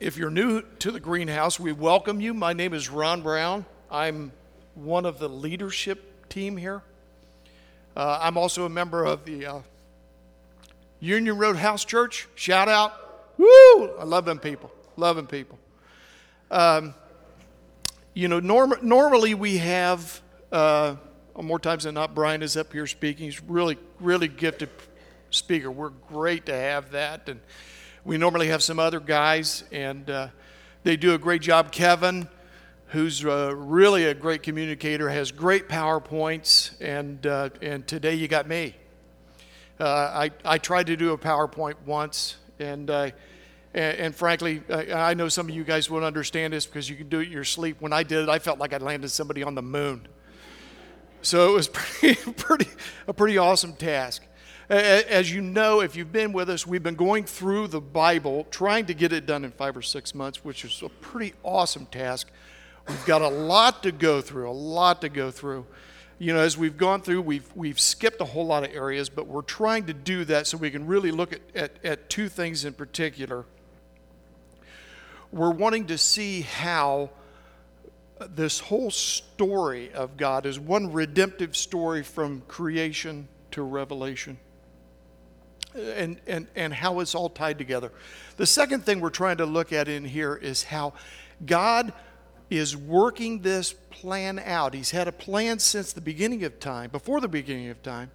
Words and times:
If 0.00 0.16
you're 0.16 0.30
new 0.30 0.62
to 0.78 0.90
the 0.90 0.98
greenhouse, 0.98 1.60
we 1.60 1.72
welcome 1.72 2.22
you. 2.22 2.32
My 2.32 2.54
name 2.54 2.72
is 2.72 2.88
Ron 2.88 3.20
Brown. 3.20 3.66
I'm 3.90 4.32
one 4.74 5.04
of 5.04 5.18
the 5.18 5.28
leadership 5.28 6.26
team 6.30 6.56
here. 6.56 6.80
Uh, 7.94 8.18
I'm 8.22 8.38
also 8.38 8.64
a 8.64 8.70
member 8.70 9.04
of 9.04 9.26
the 9.26 9.44
uh, 9.44 9.60
Union 11.00 11.36
Road 11.36 11.56
House 11.56 11.84
Church. 11.84 12.28
Shout 12.34 12.66
out. 12.66 12.94
Woo! 13.36 13.90
I 13.98 14.04
love 14.04 14.24
them 14.24 14.38
people. 14.38 14.72
Them 14.96 15.26
people. 15.26 15.58
Um, 16.50 16.94
you 18.14 18.28
know, 18.28 18.40
norm- 18.40 18.78
normally 18.80 19.34
we 19.34 19.58
have, 19.58 20.22
uh, 20.50 20.96
more 21.36 21.58
times 21.58 21.84
than 21.84 21.94
not, 21.94 22.14
Brian 22.14 22.42
is 22.42 22.56
up 22.56 22.72
here 22.72 22.86
speaking. 22.86 23.26
He's 23.26 23.42
really, 23.42 23.76
really 24.00 24.28
gifted 24.28 24.70
speaker. 25.28 25.70
We're 25.70 25.90
great 25.90 26.46
to 26.46 26.54
have 26.54 26.92
that. 26.92 27.28
And 27.28 27.40
we 28.04 28.16
normally 28.16 28.48
have 28.48 28.62
some 28.62 28.78
other 28.78 28.98
guys, 28.98 29.64
and 29.70 30.08
uh, 30.08 30.28
they 30.84 30.96
do 30.96 31.14
a 31.14 31.18
great 31.18 31.42
job. 31.42 31.70
Kevin, 31.70 32.28
who's 32.88 33.24
uh, 33.24 33.54
really 33.54 34.06
a 34.06 34.14
great 34.14 34.42
communicator, 34.42 35.08
has 35.10 35.30
great 35.30 35.68
PowerPoints, 35.68 36.80
and, 36.80 37.26
uh, 37.26 37.50
and 37.60 37.86
today 37.86 38.14
you 38.14 38.26
got 38.26 38.48
me. 38.48 38.74
Uh, 39.78 39.84
I, 39.84 40.30
I 40.44 40.58
tried 40.58 40.86
to 40.86 40.96
do 40.96 41.12
a 41.12 41.18
PowerPoint 41.18 41.74
once, 41.84 42.36
and, 42.58 42.90
uh, 42.90 43.10
and, 43.74 43.98
and, 43.98 44.14
frankly, 44.14 44.62
I, 44.70 45.10
I 45.10 45.14
know 45.14 45.28
some 45.28 45.48
of 45.48 45.54
you 45.54 45.64
guys 45.64 45.90
won't 45.90 46.04
understand 46.04 46.52
this 46.54 46.66
because 46.66 46.88
you 46.88 46.96
can 46.96 47.08
do 47.08 47.20
it 47.20 47.26
in 47.26 47.32
your 47.32 47.44
sleep. 47.44 47.76
When 47.80 47.92
I 47.92 48.02
did 48.02 48.22
it, 48.22 48.28
I 48.28 48.38
felt 48.38 48.58
like 48.58 48.72
I 48.72 48.78
landed 48.78 49.10
somebody 49.10 49.42
on 49.42 49.54
the 49.54 49.62
moon. 49.62 50.08
So 51.22 51.50
it 51.50 51.54
was 51.54 51.68
pretty, 51.72 52.32
pretty, 52.32 52.70
a 53.06 53.12
pretty 53.12 53.36
awesome 53.36 53.74
task. 53.74 54.22
As 54.70 55.32
you 55.32 55.40
know, 55.40 55.80
if 55.80 55.96
you've 55.96 56.12
been 56.12 56.32
with 56.32 56.48
us, 56.48 56.64
we've 56.64 56.82
been 56.82 56.94
going 56.94 57.24
through 57.24 57.66
the 57.66 57.80
Bible, 57.80 58.46
trying 58.52 58.86
to 58.86 58.94
get 58.94 59.12
it 59.12 59.26
done 59.26 59.44
in 59.44 59.50
five 59.50 59.76
or 59.76 59.82
six 59.82 60.14
months, 60.14 60.44
which 60.44 60.64
is 60.64 60.80
a 60.82 60.88
pretty 60.88 61.34
awesome 61.42 61.86
task. 61.86 62.28
We've 62.86 63.04
got 63.04 63.20
a 63.20 63.28
lot 63.28 63.82
to 63.82 63.90
go 63.90 64.20
through, 64.20 64.48
a 64.48 64.52
lot 64.52 65.00
to 65.00 65.08
go 65.08 65.32
through. 65.32 65.66
You 66.20 66.34
know, 66.34 66.38
as 66.38 66.56
we've 66.56 66.76
gone 66.76 67.02
through, 67.02 67.22
we've, 67.22 67.50
we've 67.56 67.80
skipped 67.80 68.20
a 68.20 68.24
whole 68.24 68.46
lot 68.46 68.62
of 68.62 68.72
areas, 68.72 69.08
but 69.08 69.26
we're 69.26 69.42
trying 69.42 69.86
to 69.86 69.92
do 69.92 70.24
that 70.26 70.46
so 70.46 70.56
we 70.56 70.70
can 70.70 70.86
really 70.86 71.10
look 71.10 71.32
at, 71.32 71.40
at, 71.56 71.84
at 71.84 72.08
two 72.08 72.28
things 72.28 72.64
in 72.64 72.72
particular. 72.72 73.46
We're 75.32 75.50
wanting 75.50 75.86
to 75.86 75.98
see 75.98 76.42
how 76.42 77.10
this 78.20 78.60
whole 78.60 78.92
story 78.92 79.92
of 79.92 80.16
God 80.16 80.46
is 80.46 80.60
one 80.60 80.92
redemptive 80.92 81.56
story 81.56 82.04
from 82.04 82.42
creation 82.42 83.26
to 83.50 83.62
revelation 83.62 84.38
and, 85.74 86.20
and, 86.26 86.46
and 86.54 86.74
how 86.74 87.00
it's 87.00 87.14
all 87.14 87.28
tied 87.28 87.58
together. 87.58 87.92
The 88.36 88.46
second 88.46 88.84
thing 88.84 89.00
we're 89.00 89.10
trying 89.10 89.36
to 89.38 89.46
look 89.46 89.72
at 89.72 89.88
in 89.88 90.04
here 90.04 90.34
is 90.34 90.64
how 90.64 90.94
God 91.44 91.92
is 92.48 92.76
working 92.76 93.42
this 93.42 93.72
plan 93.72 94.40
out. 94.40 94.74
He's 94.74 94.90
had 94.90 95.06
a 95.06 95.12
plan 95.12 95.58
since 95.58 95.92
the 95.92 96.00
beginning 96.00 96.44
of 96.44 96.58
time, 96.58 96.90
before 96.90 97.20
the 97.20 97.28
beginning 97.28 97.68
of 97.68 97.82
time. 97.82 98.10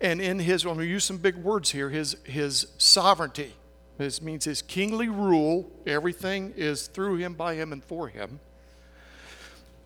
And 0.00 0.20
in 0.20 0.38
his, 0.38 0.64
I'm 0.64 0.74
going 0.74 0.80
to 0.80 0.86
use 0.86 1.04
some 1.04 1.18
big 1.18 1.36
words 1.36 1.70
here, 1.70 1.88
his, 1.88 2.16
his 2.24 2.66
sovereignty. 2.76 3.54
This 3.98 4.20
means 4.20 4.44
his 4.44 4.60
kingly 4.60 5.08
rule. 5.08 5.70
Everything 5.86 6.52
is 6.56 6.88
through 6.88 7.16
him, 7.16 7.34
by 7.34 7.54
him, 7.54 7.72
and 7.72 7.84
for 7.84 8.08
him. 8.08 8.40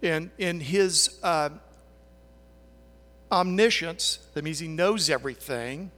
And 0.02 0.30
in 0.38 0.60
his 0.60 1.18
uh, 1.22 1.50
omniscience, 3.30 4.20
that 4.34 4.42
means 4.42 4.58
he 4.58 4.68
knows 4.68 5.10
everything 5.10 5.90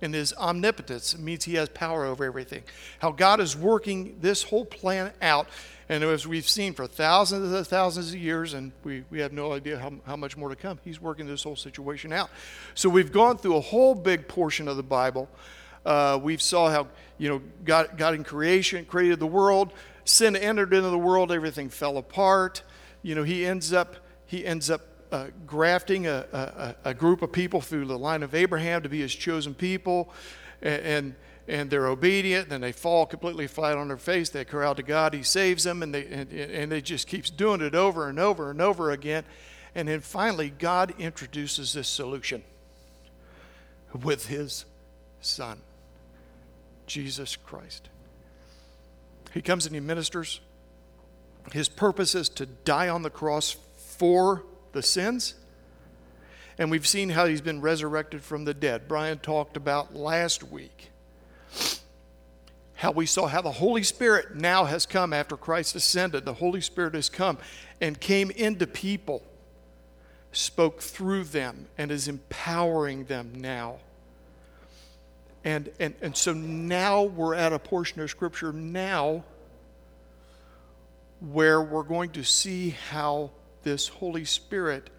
in 0.00 0.12
his 0.12 0.32
omnipotence. 0.34 1.14
It 1.14 1.20
means 1.20 1.44
he 1.44 1.54
has 1.54 1.68
power 1.68 2.04
over 2.04 2.24
everything. 2.24 2.62
How 3.00 3.12
God 3.12 3.40
is 3.40 3.56
working 3.56 4.18
this 4.20 4.42
whole 4.42 4.64
plan 4.64 5.12
out. 5.20 5.48
And 5.88 6.04
as 6.04 6.26
we've 6.26 6.48
seen 6.48 6.72
for 6.72 6.86
thousands 6.86 7.52
and 7.52 7.66
thousands 7.66 8.10
of 8.10 8.20
years, 8.20 8.54
and 8.54 8.72
we, 8.84 9.04
we 9.10 9.18
have 9.20 9.32
no 9.32 9.52
idea 9.52 9.78
how, 9.78 9.92
how 10.06 10.16
much 10.16 10.36
more 10.36 10.48
to 10.48 10.56
come, 10.56 10.78
he's 10.84 11.00
working 11.00 11.26
this 11.26 11.42
whole 11.42 11.56
situation 11.56 12.12
out. 12.12 12.30
So 12.74 12.88
we've 12.88 13.10
gone 13.10 13.38
through 13.38 13.56
a 13.56 13.60
whole 13.60 13.94
big 13.94 14.28
portion 14.28 14.68
of 14.68 14.76
the 14.76 14.84
Bible. 14.84 15.28
Uh, 15.84 16.18
we 16.22 16.36
saw 16.36 16.70
how, 16.70 16.86
you 17.18 17.28
know, 17.28 17.42
God, 17.64 17.96
God 17.96 18.14
in 18.14 18.22
creation 18.22 18.84
created 18.84 19.18
the 19.18 19.26
world. 19.26 19.72
Sin 20.04 20.36
entered 20.36 20.72
into 20.72 20.90
the 20.90 20.98
world. 20.98 21.32
Everything 21.32 21.68
fell 21.68 21.96
apart. 21.96 22.62
You 23.02 23.14
know, 23.14 23.22
he 23.22 23.44
ends 23.44 23.72
up, 23.72 23.96
he 24.26 24.46
ends 24.46 24.70
up 24.70 24.82
uh, 25.12 25.26
grafting 25.46 26.06
a, 26.06 26.26
a, 26.32 26.90
a, 26.90 26.94
group 26.94 27.22
of 27.22 27.32
people 27.32 27.60
through 27.60 27.84
the 27.86 27.98
line 27.98 28.22
of 28.22 28.34
Abraham 28.34 28.82
to 28.82 28.88
be 28.88 29.00
his 29.00 29.14
chosen 29.14 29.54
people, 29.54 30.12
and, 30.62 30.82
and, 30.82 31.14
and 31.48 31.70
they're 31.70 31.88
obedient. 31.88 32.48
Then 32.48 32.60
they 32.60 32.72
fall 32.72 33.06
completely 33.06 33.46
flat 33.46 33.76
on 33.76 33.88
their 33.88 33.96
face. 33.96 34.30
They 34.30 34.44
cry 34.44 34.66
out 34.66 34.76
to 34.76 34.82
God. 34.82 35.14
He 35.14 35.22
saves 35.22 35.64
them, 35.64 35.82
and 35.82 35.92
they 35.92 36.06
and, 36.06 36.32
and 36.32 36.72
they 36.72 36.80
just 36.80 37.06
keeps 37.06 37.30
doing 37.30 37.60
it 37.60 37.74
over 37.74 38.08
and 38.08 38.18
over 38.18 38.50
and 38.50 38.60
over 38.60 38.90
again. 38.90 39.24
And 39.74 39.88
then 39.88 40.00
finally, 40.00 40.50
God 40.50 40.94
introduces 40.98 41.72
this 41.72 41.88
solution 41.88 42.42
with 44.04 44.26
His 44.26 44.64
Son, 45.20 45.60
Jesus 46.86 47.36
Christ. 47.36 47.88
He 49.32 49.42
comes 49.42 49.66
and 49.66 49.74
he 49.74 49.80
ministers. 49.80 50.40
His 51.52 51.68
purpose 51.68 52.14
is 52.14 52.28
to 52.30 52.46
die 52.46 52.88
on 52.88 53.02
the 53.02 53.10
cross 53.10 53.56
for 53.76 54.44
the 54.72 54.82
sins. 54.82 55.34
And 56.58 56.70
we've 56.70 56.86
seen 56.86 57.10
how 57.10 57.26
he's 57.26 57.40
been 57.40 57.60
resurrected 57.60 58.22
from 58.22 58.44
the 58.44 58.54
dead. 58.54 58.86
Brian 58.86 59.18
talked 59.18 59.56
about 59.56 59.94
last 59.94 60.42
week 60.42 60.90
how 62.80 62.90
we 62.90 63.04
saw 63.04 63.26
how 63.26 63.42
the 63.42 63.52
Holy 63.52 63.82
Spirit 63.82 64.34
now 64.34 64.64
has 64.64 64.86
come 64.86 65.12
after 65.12 65.36
Christ 65.36 65.74
ascended. 65.74 66.24
The 66.24 66.32
Holy 66.32 66.62
Spirit 66.62 66.94
has 66.94 67.10
come 67.10 67.36
and 67.78 68.00
came 68.00 68.30
into 68.30 68.66
people, 68.66 69.22
spoke 70.32 70.80
through 70.80 71.24
them, 71.24 71.66
and 71.76 71.90
is 71.90 72.08
empowering 72.08 73.04
them 73.04 73.32
now. 73.36 73.80
And, 75.44 75.68
and, 75.78 75.94
and 76.00 76.16
so 76.16 76.32
now 76.32 77.02
we're 77.02 77.34
at 77.34 77.52
a 77.52 77.58
portion 77.58 78.00
of 78.00 78.08
Scripture 78.08 78.50
now 78.50 79.24
where 81.20 81.60
we're 81.60 81.82
going 81.82 82.12
to 82.12 82.24
see 82.24 82.70
how 82.88 83.30
this 83.62 83.88
Holy 83.88 84.24
Spirit 84.24 84.90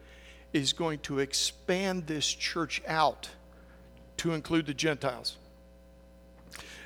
is 0.54 0.74
going 0.74 1.00
to 1.00 1.20
expand 1.20 2.08
this 2.08 2.28
church 2.28 2.82
out 2.88 3.30
to 4.18 4.34
include 4.34 4.66
the 4.66 4.74
Gentiles. 4.74 5.38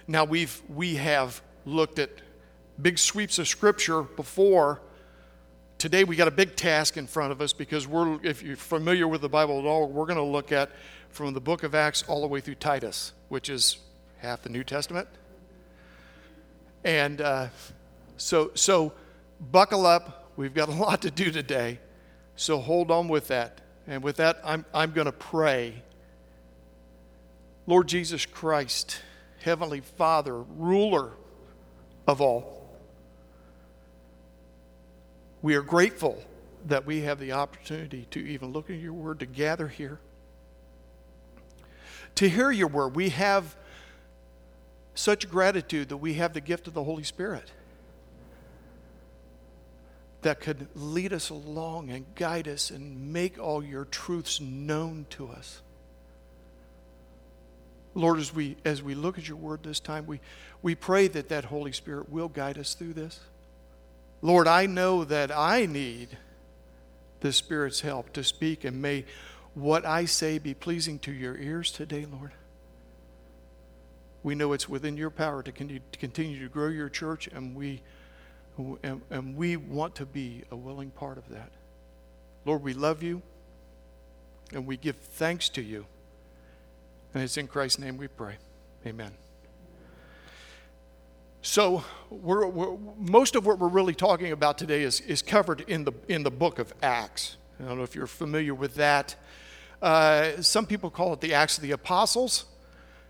Now 0.07 0.23
we've 0.23 0.61
we 0.69 0.95
have 0.95 1.41
looked 1.65 1.99
at 1.99 2.09
big 2.81 2.99
sweeps 2.99 3.39
of 3.39 3.47
scripture 3.47 4.03
before. 4.03 4.81
Today 5.77 6.03
we 6.03 6.15
got 6.15 6.27
a 6.27 6.31
big 6.31 6.55
task 6.55 6.95
in 6.95 7.07
front 7.07 7.31
of 7.31 7.41
us 7.41 7.53
because 7.53 7.87
we're 7.87 8.19
if 8.23 8.43
you're 8.43 8.55
familiar 8.55 9.07
with 9.07 9.21
the 9.21 9.29
Bible 9.29 9.59
at 9.59 9.65
all, 9.65 9.87
we're 9.87 10.05
going 10.05 10.17
to 10.17 10.23
look 10.23 10.51
at 10.51 10.69
from 11.09 11.33
the 11.33 11.41
book 11.41 11.63
of 11.63 11.73
Acts 11.73 12.03
all 12.03 12.21
the 12.21 12.27
way 12.27 12.39
through 12.39 12.55
Titus, 12.55 13.13
which 13.29 13.49
is 13.49 13.77
half 14.17 14.43
the 14.43 14.49
New 14.49 14.63
Testament. 14.63 15.07
And 16.83 17.19
uh, 17.19 17.47
so 18.17 18.51
so 18.53 18.93
buckle 19.51 19.85
up 19.85 20.24
We've 20.37 20.53
got 20.53 20.69
a 20.69 20.71
lot 20.75 21.01
to 21.03 21.11
do 21.11 21.31
today, 21.31 21.79
so 22.35 22.59
hold 22.59 22.91
on 22.91 23.07
with 23.07 23.27
that. 23.29 23.61
And 23.87 24.03
with 24.03 24.17
that, 24.17 24.39
I'm, 24.43 24.65
I'm 24.73 24.91
going 24.91 25.05
to 25.05 25.11
pray. 25.11 25.83
Lord 27.67 27.87
Jesus 27.87 28.25
Christ, 28.25 29.01
Heavenly 29.41 29.81
Father, 29.81 30.41
ruler 30.41 31.11
of 32.07 32.21
all, 32.21 32.67
we 35.41 35.55
are 35.55 35.61
grateful 35.61 36.23
that 36.67 36.85
we 36.85 37.01
have 37.01 37.19
the 37.19 37.33
opportunity 37.33 38.07
to 38.09 38.19
even 38.19 38.51
look 38.51 38.71
at 38.71 38.77
your 38.77 38.93
word, 38.93 39.19
to 39.19 39.27
gather 39.27 39.67
here, 39.67 39.99
to 42.15 42.27
hear 42.27 42.49
your 42.49 42.67
word. 42.67 42.95
We 42.95 43.09
have 43.09 43.55
such 44.95 45.29
gratitude 45.29 45.89
that 45.89 45.97
we 45.97 46.15
have 46.15 46.33
the 46.33 46.41
gift 46.41 46.67
of 46.67 46.73
the 46.73 46.83
Holy 46.83 47.03
Spirit 47.03 47.51
that 50.25 50.39
could 50.39 50.67
lead 50.73 51.13
us 51.13 51.29
along 51.29 51.91
and 51.91 52.03
guide 52.15 52.47
us 52.47 52.71
and 52.71 53.13
make 53.13 53.37
all 53.37 53.63
your 53.63 53.85
truths 53.85 54.41
known 54.41 55.05
to 55.11 55.29
us. 55.29 55.61
Lord, 57.93 58.17
as 58.17 58.33
we, 58.33 58.57
as 58.65 58.81
we 58.81 58.95
look 58.95 59.19
at 59.19 59.27
your 59.27 59.37
word 59.37 59.61
this 59.61 59.79
time, 59.79 60.07
we, 60.07 60.19
we 60.63 60.73
pray 60.73 61.07
that 61.09 61.29
that 61.29 61.45
Holy 61.45 61.71
Spirit 61.71 62.09
will 62.09 62.27
guide 62.27 62.57
us 62.57 62.73
through 62.73 62.93
this. 62.93 63.19
Lord, 64.23 64.47
I 64.47 64.65
know 64.65 65.03
that 65.03 65.31
I 65.31 65.67
need 65.67 66.17
the 67.19 67.31
Spirit's 67.31 67.81
help 67.81 68.11
to 68.13 68.23
speak, 68.23 68.63
and 68.63 68.81
may 68.81 69.05
what 69.53 69.85
I 69.85 70.05
say 70.05 70.39
be 70.39 70.55
pleasing 70.55 70.97
to 70.99 71.11
your 71.11 71.37
ears 71.37 71.71
today, 71.71 72.07
Lord. 72.11 72.31
We 74.23 74.33
know 74.33 74.53
it's 74.53 74.67
within 74.67 74.97
your 74.97 75.11
power 75.11 75.43
to 75.43 75.51
continue 75.51 76.39
to 76.39 76.49
grow 76.49 76.69
your 76.69 76.89
church, 76.89 77.27
and 77.27 77.55
we 77.55 77.83
and, 78.57 79.01
and 79.09 79.35
we 79.35 79.57
want 79.57 79.95
to 79.95 80.05
be 80.05 80.43
a 80.51 80.55
willing 80.55 80.91
part 80.91 81.17
of 81.17 81.27
that. 81.29 81.51
Lord, 82.45 82.63
we 82.63 82.73
love 82.73 83.03
you 83.03 83.21
and 84.53 84.65
we 84.65 84.77
give 84.77 84.95
thanks 84.95 85.49
to 85.49 85.61
you. 85.61 85.85
And 87.13 87.23
it's 87.23 87.37
in 87.37 87.47
Christ's 87.47 87.79
name 87.79 87.97
we 87.97 88.07
pray. 88.07 88.35
Amen. 88.85 89.11
So, 91.41 91.83
we're, 92.09 92.47
we're, 92.47 92.75
most 92.97 93.35
of 93.35 93.45
what 93.45 93.59
we're 93.59 93.67
really 93.67 93.93
talking 93.93 94.31
about 94.31 94.57
today 94.57 94.81
is, 94.81 94.99
is 95.01 95.21
covered 95.21 95.61
in 95.61 95.83
the, 95.83 95.91
in 96.07 96.23
the 96.23 96.31
book 96.31 96.57
of 96.57 96.73
Acts. 96.81 97.37
I 97.59 97.65
don't 97.65 97.77
know 97.77 97.83
if 97.83 97.93
you're 97.93 98.07
familiar 98.07 98.55
with 98.55 98.75
that. 98.75 99.15
Uh, 99.81 100.41
some 100.41 100.65
people 100.65 100.89
call 100.89 101.13
it 101.13 101.21
the 101.21 101.33
Acts 101.35 101.57
of 101.57 101.61
the 101.61 101.71
Apostles. 101.71 102.45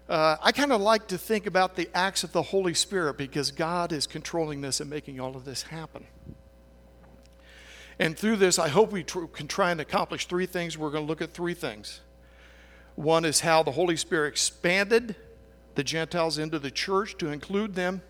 Uh, 0.08 0.38
I 0.40 0.52
kind 0.52 0.72
of 0.72 0.82
like 0.82 1.08
to 1.08 1.18
think 1.18 1.48
about 1.48 1.76
the 1.76 1.90
acts 1.96 2.24
of 2.24 2.32
the 2.32 2.44
Holy 2.44 2.76
Spirit 2.76 3.18
because 3.18 3.52
God 3.52 3.92
is 3.92 4.06
controlling 4.06 4.62
this 4.62 4.80
and 4.80 4.88
making 4.88 5.20
all 5.20 5.36
of 5.36 5.46
this 5.46 5.64
happen. 5.64 6.06
And 7.98 8.18
through 8.18 8.36
this, 8.36 8.60
I 8.60 8.68
hope 8.68 8.92
we 8.92 9.04
tr- 9.04 9.26
can 9.26 9.48
try 9.48 9.72
and 9.72 9.82
accomplish 9.82 10.28
three 10.28 10.46
things. 10.46 10.78
We're 10.78 10.92
going 10.92 11.04
to 11.04 11.08
look 11.08 11.22
at 11.22 11.34
three 11.34 11.56
things. 11.56 12.02
One 12.96 13.26
is 13.26 13.40
how 13.40 13.64
the 13.64 13.72
Holy 13.72 13.96
Spirit 13.96 14.28
expanded 14.28 15.16
the 15.74 15.84
Gentiles 15.84 16.38
into 16.38 16.60
the 16.60 16.72
church 16.72 17.18
to 17.18 17.30
include 17.30 17.74
them. 17.74 18.04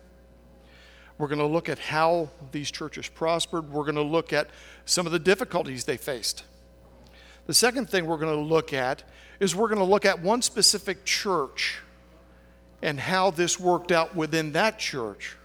We're 1.16 1.28
going 1.28 1.38
to 1.38 1.46
look 1.46 1.70
at 1.70 1.78
how 1.78 2.28
these 2.52 2.70
churches 2.70 3.08
prospered. 3.08 3.70
We're 3.70 3.84
going 3.84 3.94
to 3.94 4.02
look 4.02 4.34
at 4.34 4.50
some 4.84 5.06
of 5.06 5.12
the 5.12 5.18
difficulties 5.18 5.84
they 5.84 5.96
faced. 5.96 6.44
The 7.46 7.54
second 7.54 7.88
thing 7.88 8.06
we're 8.06 8.18
going 8.18 8.36
to 8.36 8.42
look 8.42 8.74
at 8.74 9.02
is 9.40 9.56
we're 9.56 9.68
going 9.68 9.78
to 9.78 9.84
look 9.84 10.04
at 10.04 10.20
one 10.20 10.42
specific 10.42 11.06
church 11.06 11.80
and 12.82 13.00
how 13.00 13.30
this 13.30 13.58
worked 13.58 13.92
out 13.92 14.14
within 14.14 14.52
that 14.52 14.78
church. 14.78 15.36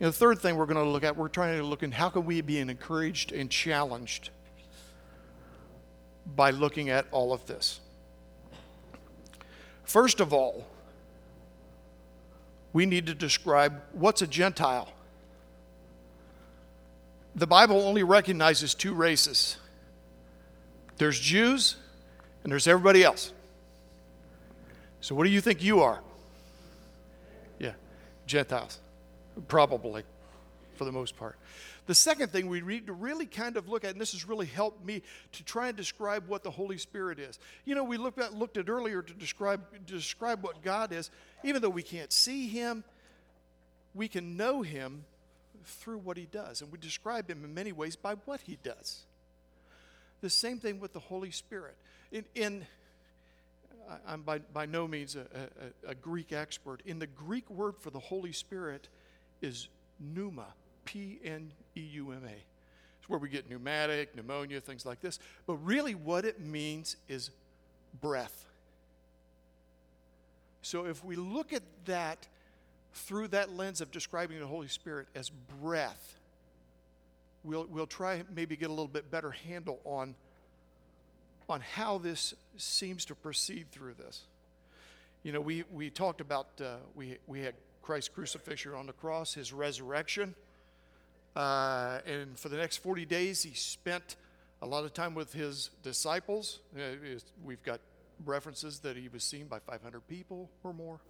And 0.00 0.08
the 0.08 0.12
third 0.12 0.40
thing 0.40 0.56
we're 0.56 0.66
going 0.66 0.84
to 0.84 0.90
look 0.90 1.04
at, 1.04 1.16
we're 1.16 1.28
trying 1.28 1.58
to 1.58 1.64
look 1.64 1.82
at 1.82 1.92
how 1.92 2.08
can 2.08 2.24
we 2.24 2.40
be 2.40 2.58
encouraged 2.58 3.32
and 3.32 3.50
challenged 3.50 4.30
by 6.34 6.50
looking 6.50 6.90
at 6.90 7.06
all 7.10 7.32
of 7.32 7.46
this. 7.46 7.80
First 9.84 10.20
of 10.20 10.32
all, 10.32 10.66
we 12.72 12.86
need 12.86 13.06
to 13.06 13.14
describe 13.14 13.80
what's 13.92 14.20
a 14.20 14.26
Gentile. 14.26 14.92
The 17.36 17.46
Bible 17.46 17.80
only 17.82 18.02
recognizes 18.02 18.74
two 18.74 18.94
races 18.94 19.56
there's 20.96 21.18
Jews 21.18 21.76
and 22.42 22.52
there's 22.52 22.68
everybody 22.68 23.02
else. 23.02 23.32
So, 25.04 25.14
what 25.14 25.24
do 25.24 25.30
you 25.30 25.42
think 25.42 25.62
you 25.62 25.80
are? 25.80 26.00
Yeah, 27.58 27.72
Gentiles, 28.24 28.80
probably, 29.48 30.02
for 30.76 30.86
the 30.86 30.92
most 30.92 31.14
part. 31.18 31.36
The 31.84 31.94
second 31.94 32.30
thing 32.30 32.46
we 32.46 32.62
need 32.62 32.86
to 32.86 32.94
really 32.94 33.26
kind 33.26 33.58
of 33.58 33.68
look 33.68 33.84
at, 33.84 33.90
and 33.90 34.00
this 34.00 34.12
has 34.12 34.26
really 34.26 34.46
helped 34.46 34.82
me 34.82 35.02
to 35.32 35.44
try 35.44 35.68
and 35.68 35.76
describe 35.76 36.26
what 36.26 36.42
the 36.42 36.50
Holy 36.50 36.78
Spirit 36.78 37.18
is. 37.18 37.38
You 37.66 37.74
know, 37.74 37.84
we 37.84 37.98
looked 37.98 38.18
at, 38.18 38.32
looked 38.32 38.56
at 38.56 38.70
earlier 38.70 39.02
to 39.02 39.12
describe, 39.12 39.60
describe 39.86 40.42
what 40.42 40.62
God 40.62 40.90
is. 40.90 41.10
Even 41.42 41.60
though 41.60 41.68
we 41.68 41.82
can't 41.82 42.10
see 42.10 42.48
Him, 42.48 42.82
we 43.94 44.08
can 44.08 44.38
know 44.38 44.62
Him 44.62 45.04
through 45.66 45.98
what 45.98 46.16
He 46.16 46.24
does. 46.32 46.62
And 46.62 46.72
we 46.72 46.78
describe 46.78 47.28
Him 47.28 47.44
in 47.44 47.52
many 47.52 47.72
ways 47.72 47.94
by 47.94 48.14
what 48.24 48.40
He 48.40 48.56
does. 48.62 49.00
The 50.22 50.30
same 50.30 50.60
thing 50.60 50.80
with 50.80 50.94
the 50.94 51.00
Holy 51.00 51.30
Spirit. 51.30 51.76
In, 52.10 52.24
in 52.34 52.66
I'm 54.06 54.22
by, 54.22 54.38
by 54.38 54.66
no 54.66 54.88
means 54.88 55.16
a, 55.16 55.26
a, 55.86 55.90
a 55.90 55.94
Greek 55.94 56.32
expert. 56.32 56.82
In 56.86 56.98
the 56.98 57.06
Greek 57.06 57.48
word 57.50 57.74
for 57.78 57.90
the 57.90 57.98
Holy 57.98 58.32
Spirit 58.32 58.88
is 59.42 59.68
pneuma, 60.00 60.46
P 60.84 61.18
N 61.24 61.52
E 61.76 61.80
U 61.80 62.10
M 62.12 62.22
A. 62.24 62.36
It's 62.98 63.08
where 63.08 63.18
we 63.18 63.28
get 63.28 63.50
pneumatic, 63.50 64.16
pneumonia, 64.16 64.60
things 64.60 64.86
like 64.86 65.00
this. 65.00 65.18
But 65.46 65.56
really, 65.56 65.94
what 65.94 66.24
it 66.24 66.40
means 66.40 66.96
is 67.08 67.30
breath. 68.00 68.46
So 70.62 70.86
if 70.86 71.04
we 71.04 71.16
look 71.16 71.52
at 71.52 71.62
that 71.84 72.26
through 72.94 73.28
that 73.28 73.54
lens 73.54 73.80
of 73.82 73.90
describing 73.90 74.40
the 74.40 74.46
Holy 74.46 74.68
Spirit 74.68 75.08
as 75.14 75.30
breath, 75.60 76.16
we'll, 77.42 77.66
we'll 77.66 77.86
try 77.86 78.22
maybe 78.34 78.56
get 78.56 78.68
a 78.68 78.72
little 78.72 78.88
bit 78.88 79.10
better 79.10 79.30
handle 79.30 79.80
on, 79.84 80.14
on 81.48 81.60
how 81.60 81.98
this 81.98 82.34
seems 82.56 83.04
to 83.06 83.14
proceed 83.14 83.70
through 83.70 83.94
this. 83.94 84.22
You 85.22 85.32
know, 85.32 85.40
we, 85.40 85.64
we 85.72 85.90
talked 85.90 86.20
about, 86.20 86.48
uh, 86.60 86.76
we, 86.94 87.18
we 87.26 87.40
had 87.40 87.54
Christ's 87.82 88.08
crucifixion 88.08 88.72
on 88.74 88.86
the 88.86 88.92
cross, 88.92 89.34
his 89.34 89.52
resurrection. 89.52 90.34
Uh, 91.36 92.00
and 92.06 92.38
for 92.38 92.48
the 92.48 92.56
next 92.56 92.78
40 92.78 93.04
days, 93.04 93.42
he 93.42 93.54
spent 93.54 94.16
a 94.62 94.66
lot 94.66 94.84
of 94.84 94.94
time 94.94 95.14
with 95.14 95.32
his 95.32 95.70
disciples. 95.82 96.60
Uh, 96.76 96.80
we've 97.44 97.62
got 97.62 97.80
references 98.24 98.80
that 98.80 98.96
he 98.96 99.08
was 99.08 99.24
seen 99.24 99.46
by 99.46 99.58
500 99.58 100.06
people 100.08 100.48
or 100.62 100.72
more. 100.72 101.00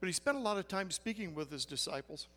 But 0.00 0.06
he 0.06 0.12
spent 0.12 0.36
a 0.36 0.40
lot 0.40 0.58
of 0.58 0.68
time 0.68 0.90
speaking 0.90 1.34
with 1.34 1.50
his 1.50 1.64
disciples. 1.64 2.28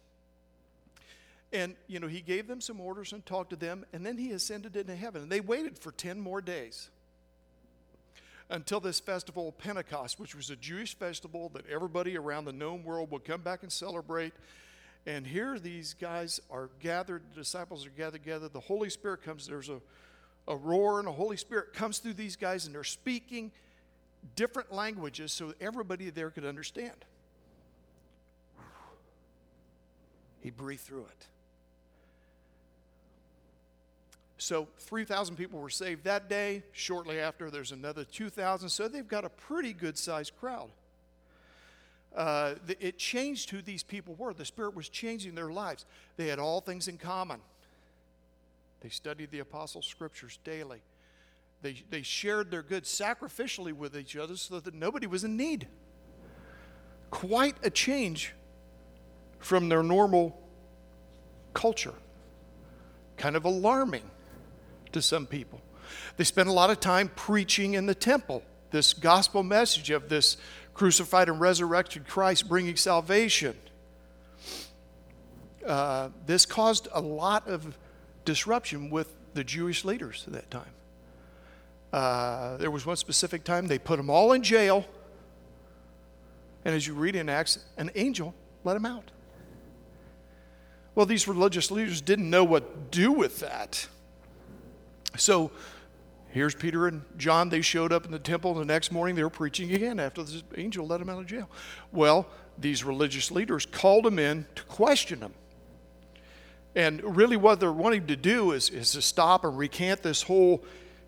And, 1.51 1.75
you 1.87 1.99
know, 1.99 2.07
he 2.07 2.21
gave 2.21 2.47
them 2.47 2.61
some 2.61 2.79
orders 2.79 3.13
and 3.13 3.25
talked 3.25 3.51
to 3.51 3.55
them, 3.55 3.85
and 3.93 4.05
then 4.05 4.17
he 4.17 4.31
ascended 4.31 4.75
into 4.75 4.95
heaven. 4.95 5.23
And 5.23 5.31
they 5.31 5.39
waited 5.39 5.79
for 5.79 5.91
10 5.91 6.19
more 6.19 6.41
days 6.41 6.89
until 8.49 8.79
this 8.79 8.99
festival 8.99 9.51
Pentecost, 9.51 10.19
which 10.19 10.35
was 10.35 10.49
a 10.49 10.55
Jewish 10.55 10.97
festival 10.97 11.49
that 11.53 11.67
everybody 11.69 12.17
around 12.17 12.45
the 12.45 12.53
known 12.53 12.83
world 12.83 13.11
would 13.11 13.25
come 13.25 13.41
back 13.41 13.63
and 13.63 13.71
celebrate. 13.71 14.33
And 15.05 15.25
here 15.25 15.59
these 15.59 15.93
guys 15.93 16.39
are 16.49 16.69
gathered, 16.79 17.23
the 17.33 17.41
disciples 17.41 17.85
are 17.85 17.91
gathered 17.91 18.23
together. 18.23 18.49
The 18.49 18.59
Holy 18.59 18.89
Spirit 18.89 19.23
comes, 19.23 19.47
there's 19.47 19.69
a, 19.69 19.79
a 20.47 20.55
roar, 20.55 20.99
and 20.99 21.07
the 21.07 21.13
Holy 21.13 21.37
Spirit 21.37 21.73
comes 21.73 21.99
through 21.99 22.13
these 22.13 22.35
guys, 22.35 22.65
and 22.65 22.75
they're 22.75 22.83
speaking 22.83 23.51
different 24.35 24.71
languages 24.71 25.31
so 25.31 25.53
everybody 25.61 26.09
there 26.09 26.29
could 26.29 26.45
understand. 26.45 27.05
He 30.41 30.49
breathed 30.49 30.81
through 30.81 31.05
it. 31.05 31.27
So 34.37 34.67
3,000 34.79 35.35
people 35.35 35.59
were 35.59 35.69
saved 35.69 36.03
that 36.03 36.29
day. 36.29 36.63
Shortly 36.71 37.19
after, 37.19 37.49
there's 37.49 37.71
another 37.71 38.03
2,000. 38.03 38.69
So 38.69 38.87
they've 38.87 39.07
got 39.07 39.25
a 39.25 39.29
pretty 39.29 39.73
good 39.73 39.97
sized 39.97 40.33
crowd. 40.39 40.69
Uh, 42.15 42.55
it 42.79 42.97
changed 42.97 43.49
who 43.49 43.61
these 43.61 43.83
people 43.83 44.15
were. 44.15 44.33
The 44.33 44.45
Spirit 44.45 44.75
was 44.75 44.89
changing 44.89 45.35
their 45.35 45.51
lives. 45.51 45.85
They 46.17 46.27
had 46.27 46.39
all 46.39 46.61
things 46.61 46.87
in 46.87 46.97
common. 46.97 47.39
They 48.81 48.89
studied 48.89 49.31
the 49.31 49.39
Apostles' 49.39 49.85
scriptures 49.85 50.39
daily. 50.43 50.81
They, 51.61 51.83
they 51.89 52.03
shared 52.03 52.51
their 52.51 52.61
goods 52.61 52.89
sacrificially 52.89 53.73
with 53.73 53.97
each 53.97 54.15
other 54.15 54.35
so 54.35 54.59
that 54.59 54.73
nobody 54.73 55.07
was 55.07 55.23
in 55.23 55.35
need. 55.35 55.67
Quite 57.09 57.55
a 57.63 57.69
change 57.69 58.33
from 59.39 59.69
their 59.69 59.81
normal 59.81 60.39
culture. 61.53 61.93
Kind 63.17 63.35
of 63.35 63.45
alarming 63.45 64.03
to 64.91 65.01
some 65.01 65.25
people. 65.25 65.61
They 66.17 66.23
spent 66.23 66.49
a 66.49 66.51
lot 66.51 66.69
of 66.69 66.79
time 66.79 67.09
preaching 67.15 67.73
in 67.73 67.85
the 67.85 67.95
temple 67.95 68.43
this 68.71 68.93
gospel 68.93 69.43
message 69.43 69.89
of 69.89 70.09
this 70.09 70.37
crucified 70.73 71.29
and 71.29 71.39
resurrected 71.39 72.07
Christ 72.07 72.47
bringing 72.47 72.75
salvation. 72.75 73.55
Uh, 75.65 76.09
this 76.25 76.45
caused 76.45 76.87
a 76.93 77.01
lot 77.01 77.47
of 77.47 77.77
disruption 78.25 78.89
with 78.89 79.13
the 79.33 79.43
Jewish 79.43 79.83
leaders 79.85 80.23
at 80.27 80.33
that 80.33 80.51
time. 80.51 80.71
Uh, 81.91 82.57
there 82.57 82.71
was 82.71 82.85
one 82.85 82.97
specific 82.97 83.43
time 83.43 83.67
they 83.67 83.79
put 83.79 83.97
them 83.97 84.09
all 84.09 84.33
in 84.33 84.43
jail, 84.43 84.85
and 86.65 86.75
as 86.75 86.85
you 86.85 86.93
read 86.93 87.15
in 87.15 87.29
Acts, 87.29 87.59
an 87.77 87.89
angel 87.95 88.33
let 88.63 88.73
them 88.73 88.85
out. 88.85 89.11
Well, 90.95 91.05
these 91.05 91.27
religious 91.27 91.71
leaders 91.71 92.01
didn't 92.01 92.29
know 92.29 92.43
what 92.43 92.91
to 92.91 92.99
do 92.99 93.11
with 93.11 93.39
that. 93.39 93.87
So 95.15 95.51
here's 96.29 96.55
Peter 96.55 96.87
and 96.87 97.03
John. 97.17 97.49
They 97.49 97.61
showed 97.61 97.91
up 97.91 98.05
in 98.05 98.11
the 98.11 98.19
temple. 98.19 98.53
The 98.53 98.65
next 98.65 98.91
morning, 98.91 99.15
they 99.15 99.23
were 99.23 99.29
preaching 99.29 99.73
again 99.73 99.99
after 99.99 100.23
the 100.23 100.43
angel 100.55 100.85
let 100.85 100.99
them 100.99 101.09
out 101.09 101.19
of 101.19 101.25
jail. 101.27 101.49
Well, 101.91 102.27
these 102.57 102.83
religious 102.83 103.31
leaders 103.31 103.65
called 103.65 104.05
them 104.05 104.19
in 104.19 104.45
to 104.55 104.63
question 104.63 105.19
them. 105.19 105.33
And 106.75 107.17
really, 107.17 107.37
what 107.37 107.59
they're 107.59 107.71
wanting 107.71 108.05
to 108.07 108.15
do 108.15 108.51
is, 108.51 108.69
is 108.69 108.91
to 108.91 109.01
stop 109.01 109.43
and 109.43 109.57
recant 109.57 110.03
this 110.03 110.21
whole, 110.21 110.63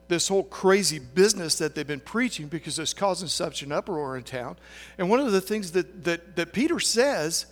this 0.07 0.27
whole 0.27 0.43
crazy 0.43 0.97
business 0.97 1.59
that 1.59 1.75
they've 1.75 1.85
been 1.85 1.99
preaching 1.99 2.47
because 2.47 2.79
it's 2.79 2.93
causing 2.93 3.27
such 3.27 3.61
an 3.61 3.71
uproar 3.71 4.17
in 4.17 4.23
town. 4.23 4.57
And 4.97 5.09
one 5.11 5.19
of 5.19 5.31
the 5.31 5.41
things 5.41 5.73
that, 5.73 6.05
that, 6.05 6.35
that 6.37 6.53
Peter 6.53 6.79
says, 6.79 7.45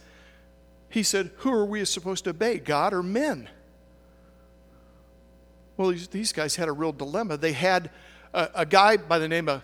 he 0.90 1.04
said, 1.04 1.30
Who 1.38 1.54
are 1.54 1.66
we 1.66 1.86
supposed 1.86 2.24
to 2.24 2.32
obey, 2.32 2.58
God 2.58 2.92
or 2.92 3.04
men? 3.04 3.50
Well, 5.78 5.94
these, 6.12 6.34
guys 6.34 6.56
had 6.56 6.68
a 6.68 6.72
real 6.72 6.92
dilemma. 6.92 7.38
They 7.38 7.54
had 7.54 7.92
a, 8.34 8.50
a 8.56 8.66
guy 8.66 8.98
by 8.98 9.20
the 9.20 9.28
name 9.28 9.48
of 9.48 9.62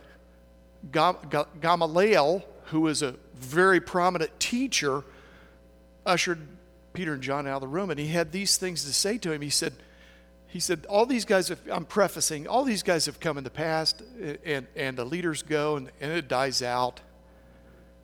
Gamaliel, 0.92 2.46
who 2.66 2.82
was 2.82 3.02
a 3.02 3.16
very 3.36 3.82
prominent 3.82 4.40
teacher, 4.40 5.04
ushered 6.06 6.48
Peter 6.94 7.14
and 7.14 7.24
John 7.24 7.48
out 7.48 7.56
of 7.56 7.62
the 7.62 7.68
room, 7.68 7.90
and 7.90 8.00
he 8.00 8.08
had 8.08 8.32
these 8.32 8.58
things 8.58 8.86
to 8.86 8.94
say 8.94 9.18
to 9.18 9.32
him. 9.32 9.42
He 9.42 9.50
said, 9.50 9.74
he 10.46 10.60
said, 10.60 10.86
all 10.88 11.08
these 11.08 11.26
guys, 11.26 11.48
have, 11.48 11.60
I'm 11.72 11.86
prefacing, 11.86 12.48
all 12.48 12.64
these 12.64 12.84
guys 12.84 13.08
have 13.08 13.20
come 13.20 13.40
in 13.40 13.44
the 13.44 13.50
past, 13.50 14.04
and, 14.46 14.68
and 14.76 14.96
the 14.96 15.06
leaders 15.06 15.42
go, 15.42 15.78
and, 15.78 15.90
and 16.00 16.12
it 16.12 16.28
dies 16.28 16.62
out. 16.62 17.02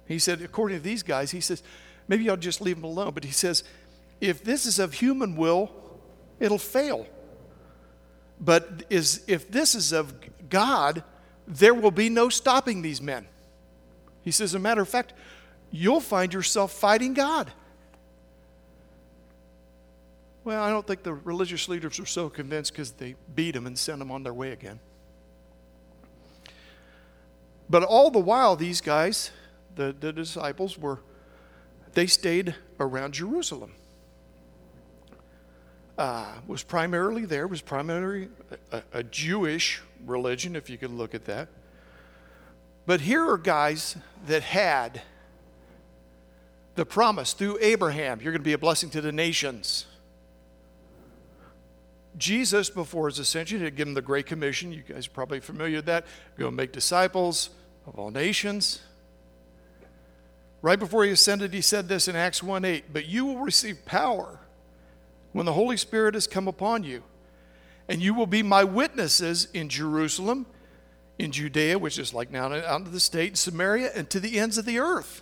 He 0.07 0.17
said, 0.17 0.41
according 0.41 0.79
to 0.79 0.83
these 0.83 1.03
guys, 1.03 1.29
he 1.29 1.41
says, 1.41 1.61
maybe 2.07 2.27
I'll 2.27 2.37
just 2.37 2.59
leave 2.59 2.77
them 2.77 2.85
alone. 2.85 3.11
But 3.13 3.23
he 3.23 3.31
says, 3.31 3.63
if 4.19 4.43
this 4.43 4.65
is 4.65 4.79
of 4.79 4.93
human 4.93 5.35
will, 5.35 5.69
it'll 6.39 6.57
fail. 6.57 7.05
But 8.39 8.83
is, 8.89 9.23
if 9.27 9.51
this 9.51 9.75
is 9.75 9.91
of 9.91 10.13
God, 10.49 11.03
there 11.47 11.73
will 11.73 11.91
be 11.91 12.09
no 12.09 12.29
stopping 12.29 12.81
these 12.81 13.01
men. 13.01 13.27
He 14.21 14.31
says, 14.31 14.51
as 14.51 14.55
a 14.55 14.59
matter 14.59 14.81
of 14.81 14.89
fact, 14.89 15.13
you'll 15.71 16.01
find 16.01 16.33
yourself 16.33 16.71
fighting 16.71 17.13
God. 17.13 17.51
Well, 20.43 20.63
I 20.63 20.69
don't 20.69 20.87
think 20.87 21.03
the 21.03 21.13
religious 21.13 21.67
leaders 21.67 21.99
were 21.99 22.05
so 22.05 22.29
convinced 22.29 22.71
because 22.71 22.91
they 22.91 23.15
beat 23.35 23.51
them 23.51 23.67
and 23.67 23.77
sent 23.77 23.99
them 23.99 24.11
on 24.11 24.23
their 24.23 24.33
way 24.33 24.51
again. 24.51 24.79
But 27.69 27.83
all 27.83 28.09
the 28.09 28.19
while, 28.19 28.55
these 28.55 28.81
guys, 28.81 29.31
the, 29.75 29.95
the 29.99 30.11
disciples, 30.11 30.77
were, 30.77 31.01
they 31.93 32.07
stayed 32.07 32.55
around 32.79 33.13
Jerusalem. 33.13 33.73
Uh, 35.99 36.25
was 36.47 36.63
primarily 36.63 37.25
there, 37.25 37.45
was 37.45 37.59
primarily 37.59 38.29
a, 38.71 38.81
a 38.93 39.03
Jewish 39.03 39.81
religion, 40.05 40.55
if 40.55 40.69
you 40.69 40.77
could 40.77 40.91
look 40.91 41.13
at 41.13 41.25
that. 41.25 41.49
But 42.85 43.01
here 43.01 43.29
are 43.29 43.37
guys 43.37 43.97
that 44.25 44.41
had 44.41 45.01
the 46.75 46.85
promise 46.85 47.33
through 47.33 47.57
Abraham 47.59 48.21
you're 48.21 48.31
going 48.31 48.39
to 48.39 48.45
be 48.45 48.53
a 48.53 48.57
blessing 48.57 48.89
to 48.91 49.01
the 49.01 49.11
nations. 49.11 49.87
Jesus, 52.17 52.69
before 52.69 53.09
his 53.09 53.19
ascension, 53.19 53.59
had 53.59 53.75
given 53.75 53.93
the 53.93 54.01
Great 54.01 54.25
Commission. 54.25 54.71
You 54.71 54.83
guys 54.87 55.07
are 55.07 55.11
probably 55.11 55.41
familiar 55.41 55.79
with 55.79 55.87
that. 55.87 56.05
Go 56.37 56.49
make 56.49 56.71
disciples 56.71 57.49
of 57.85 57.99
all 57.99 58.09
nations. 58.09 58.79
Right 60.61 60.79
before 60.79 61.03
he 61.03 61.11
ascended, 61.11 61.53
he 61.53 61.59
said 61.59 61.89
this 61.89 62.07
in 62.07 62.15
Acts 62.15 62.41
1 62.41 62.63
8, 62.63 62.93
but 62.93 63.05
you 63.05 63.25
will 63.25 63.39
receive 63.39 63.83
power 63.83 64.39
when 65.31 65.45
the 65.45 65.53
Holy 65.53 65.77
Spirit 65.77 66.13
has 66.13 66.27
come 66.27 66.47
upon 66.47 66.83
you, 66.83 67.03
and 67.87 68.01
you 68.01 68.13
will 68.13 68.27
be 68.27 68.43
my 68.43 68.63
witnesses 68.63 69.47
in 69.53 69.69
Jerusalem, 69.69 70.45
in 71.17 71.31
Judea, 71.31 71.77
which 71.79 71.97
is 71.99 72.13
like 72.13 72.31
now 72.31 72.53
out 72.53 72.85
to 72.85 72.91
the 72.91 72.99
state, 72.99 73.29
in 73.29 73.35
Samaria, 73.35 73.91
and 73.95 74.09
to 74.09 74.19
the 74.19 74.39
ends 74.39 74.57
of 74.57 74.65
the 74.65 74.79
earth. 74.79 75.21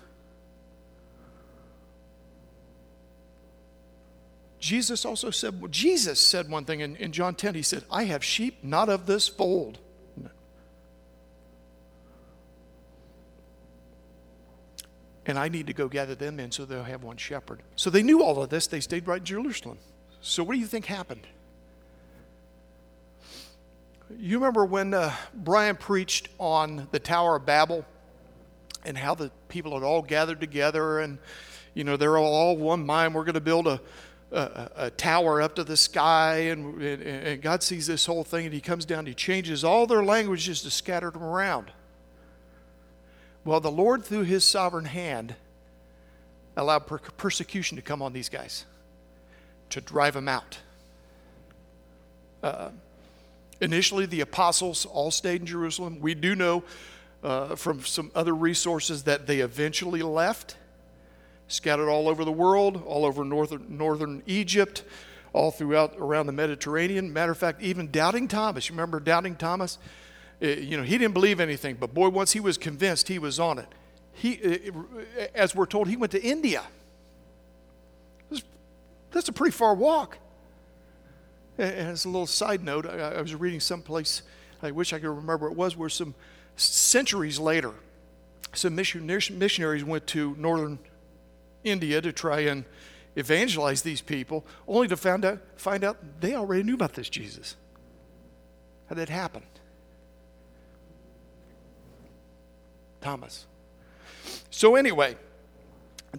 Jesus 4.60 5.06
also 5.06 5.30
said, 5.30 5.72
Jesus 5.72 6.20
said 6.20 6.50
one 6.50 6.66
thing 6.66 6.82
in, 6.82 6.96
in 6.98 7.12
John 7.12 7.36
10. 7.36 7.56
He 7.56 7.62
said, 7.62 7.84
I 7.92 8.04
have 8.06 8.24
sheep 8.24 8.64
not 8.64 8.90
of 8.90 9.06
this 9.06 9.28
fold. 9.28 9.80
And 15.26 15.38
I 15.38 15.50
need 15.50 15.68
to 15.68 15.74
go 15.74 15.90
gather 15.90 16.16
them 16.16 16.40
in 16.40 16.52
so 16.52 16.64
they'll 16.64 16.84
have 16.84 17.04
one 17.04 17.18
shepherd. 17.18 17.62
So 17.76 17.90
they 17.90 18.02
knew 18.02 18.24
all 18.24 18.42
of 18.42 18.50
this. 18.50 18.66
They 18.66 18.80
stayed 18.80 19.08
right 19.08 19.20
in 19.20 19.26
Jerusalem. 19.26 19.78
So 20.22 20.44
what 20.44 20.54
do 20.54 20.60
you 20.60 20.66
think 20.66 20.86
happened? 20.86 21.28
You 24.18 24.38
remember 24.38 24.66
when 24.66 24.94
uh, 24.94 25.14
Brian 25.34 25.76
preached 25.76 26.30
on 26.40 26.88
the 26.92 27.00
Tower 27.00 27.36
of 27.36 27.46
Babel 27.46 27.86
and 28.86 28.98
how 28.98 29.16
the 29.16 29.32
people 29.50 29.74
had 29.74 29.84
all 29.84 30.02
gathered 30.02 30.40
together 30.40 31.00
and, 31.00 31.18
you 31.74 31.84
know, 31.84 31.98
they're 31.98 32.18
all 32.18 32.56
one 32.56 32.86
mind. 32.86 33.14
We're 33.14 33.26
going 33.26 33.36
to 33.36 33.42
build 33.42 33.68
a, 33.68 33.82
a, 34.32 34.70
a, 34.76 34.90
tower 34.92 35.42
up 35.42 35.56
to 35.56 35.64
the 35.64 35.78
sky, 35.78 36.38
and, 36.50 36.82
and, 36.82 37.02
and, 37.04 37.42
God 37.42 37.64
sees 37.64 37.88
this 37.88 38.06
whole 38.06 38.24
thing, 38.24 38.46
and 38.46 38.54
He 38.54 38.60
comes 38.60 38.86
down, 38.86 39.00
and 39.00 39.08
He 39.10 39.14
changes 39.14 39.64
all 39.64 39.88
their 39.88 40.04
languages 40.04 40.62
to 40.64 40.72
scatter 40.72 41.12
them 41.12 41.24
around. 41.24 41.72
Well, 43.46 43.60
the 43.62 43.72
Lord, 43.72 44.04
through 44.04 44.24
His 44.24 44.44
sovereign 44.44 44.86
hand, 44.86 45.36
allowed 46.58 46.88
per- 46.88 46.98
persecution 46.98 47.78
to 47.78 47.82
come 47.82 48.02
on 48.02 48.12
these 48.12 48.30
guys 48.30 48.66
to 49.70 49.82
drive 49.82 50.14
them 50.14 50.28
out. 50.28 50.58
Uh, 52.44 52.70
initially, 53.62 54.06
the 54.06 54.22
apostles 54.22 54.86
all 54.86 55.12
stayed 55.12 55.42
in 55.42 55.48
Jerusalem. 55.48 56.00
We 56.00 56.14
do 56.14 56.36
know 56.36 56.64
uh, 57.24 57.56
from 57.56 57.84
some 57.84 58.12
other 58.16 58.34
resources 58.34 59.04
that 59.04 59.28
they 59.28 59.40
eventually 59.40 60.02
left 60.02 60.56
scattered 61.48 61.90
all 61.90 62.10
over 62.10 62.26
the 62.26 62.32
world, 62.32 62.84
all 62.86 63.06
over 63.06 63.24
northern, 63.24 63.66
northern 63.70 64.22
Egypt, 64.26 64.84
all 65.34 65.52
throughout 65.52 65.96
around 65.98 66.28
the 66.28 66.34
Mediterranean. 66.34 67.12
Matter 67.12 67.32
of 67.32 67.38
fact, 67.38 67.62
even 67.62 67.90
Doubting 67.92 68.28
Thomas, 68.28 68.70
you 68.70 68.74
remember 68.74 69.00
Doubting 69.00 69.36
Thomas? 69.36 69.78
Uh, 70.42 70.48
you 70.48 70.78
know, 70.78 70.84
he 70.84 70.98
didn't 70.98 71.14
believe 71.14 71.40
anything, 71.40 71.78
but 71.80 71.94
boy, 71.94 72.10
once 72.10 72.32
he 72.34 72.40
was 72.40 72.58
convinced, 72.58 73.08
he 73.08 73.20
was 73.20 73.40
on 73.40 73.58
it. 73.58 73.68
He, 74.14 74.40
uh, 74.44 75.26
as 75.34 75.56
we're 75.56 75.66
told, 75.66 75.88
he 75.88 75.96
went 75.96 76.12
to 76.12 76.22
India. 76.22 76.64
That's 79.18 79.30
a 79.30 79.34
pretty 79.34 79.58
far 79.58 79.74
walk. 79.74 80.20
And 81.58 81.74
as 81.74 82.06
a 82.06 82.08
little 82.08 82.28
side 82.28 82.64
note, 82.64 82.86
I, 82.86 83.20
was 83.20 83.34
reading 83.34 83.60
someplace, 83.60 84.22
I 84.62 84.70
wish 84.70 84.94
I 84.94 85.00
could 85.00 85.10
remember 85.10 85.48
it 85.48 85.56
was, 85.56 85.76
where 85.76 85.90
some 85.90 86.14
centuries 86.56 87.40
later, 87.40 87.74
some 88.54 88.76
missionaries 88.76 89.84
went 89.84 90.06
to 90.06 90.36
northern 90.38 90.78
India 91.64 92.00
to 92.00 92.14
try 92.14 92.42
and 92.42 92.64
evangelize 93.16 93.82
these 93.82 94.02
people, 94.02 94.46
only 94.68 94.88
to 94.88 94.96
find 94.96 95.26
out, 95.26 95.40
find 95.56 95.84
out 95.84 95.98
they 96.22 96.36
already 96.36 96.62
knew 96.62 96.76
about 96.76 96.94
this 96.94 97.10
Jesus. 97.10 97.56
How 98.88 98.94
did 98.94 99.08
that 99.08 99.10
happen? 99.12 99.42
Thomas. 103.02 103.48
So, 104.52 104.76
anyway, 104.76 105.18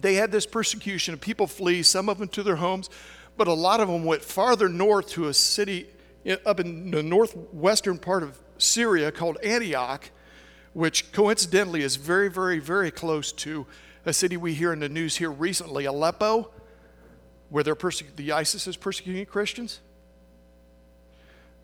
they 0.01 0.15
had 0.15 0.31
this 0.31 0.45
persecution, 0.45 1.13
and 1.13 1.21
people 1.21 1.47
flee, 1.47 1.83
some 1.83 2.09
of 2.09 2.17
them 2.17 2.27
to 2.29 2.43
their 2.43 2.57
homes, 2.57 2.89
but 3.37 3.47
a 3.47 3.53
lot 3.53 3.79
of 3.79 3.87
them 3.87 4.03
went 4.03 4.23
farther 4.23 4.67
north 4.69 5.09
to 5.09 5.27
a 5.27 5.33
city 5.33 5.87
up 6.45 6.59
in 6.59 6.91
the 6.91 7.01
northwestern 7.01 7.97
part 7.97 8.23
of 8.23 8.37
Syria 8.57 9.11
called 9.11 9.37
Antioch, 9.43 10.11
which 10.73 11.11
coincidentally 11.11 11.81
is 11.81 11.95
very, 11.95 12.29
very, 12.29 12.59
very 12.59 12.91
close 12.91 13.31
to 13.31 13.65
a 14.05 14.13
city 14.13 14.37
we 14.37 14.53
hear 14.53 14.73
in 14.73 14.79
the 14.79 14.89
news 14.89 15.17
here 15.17 15.31
recently, 15.31 15.85
Aleppo, 15.85 16.51
where 17.49 17.63
they're 17.63 17.75
perse- 17.75 18.03
the 18.15 18.31
ISIS 18.31 18.67
is 18.67 18.77
persecuting 18.77 19.25
Christians. 19.25 19.79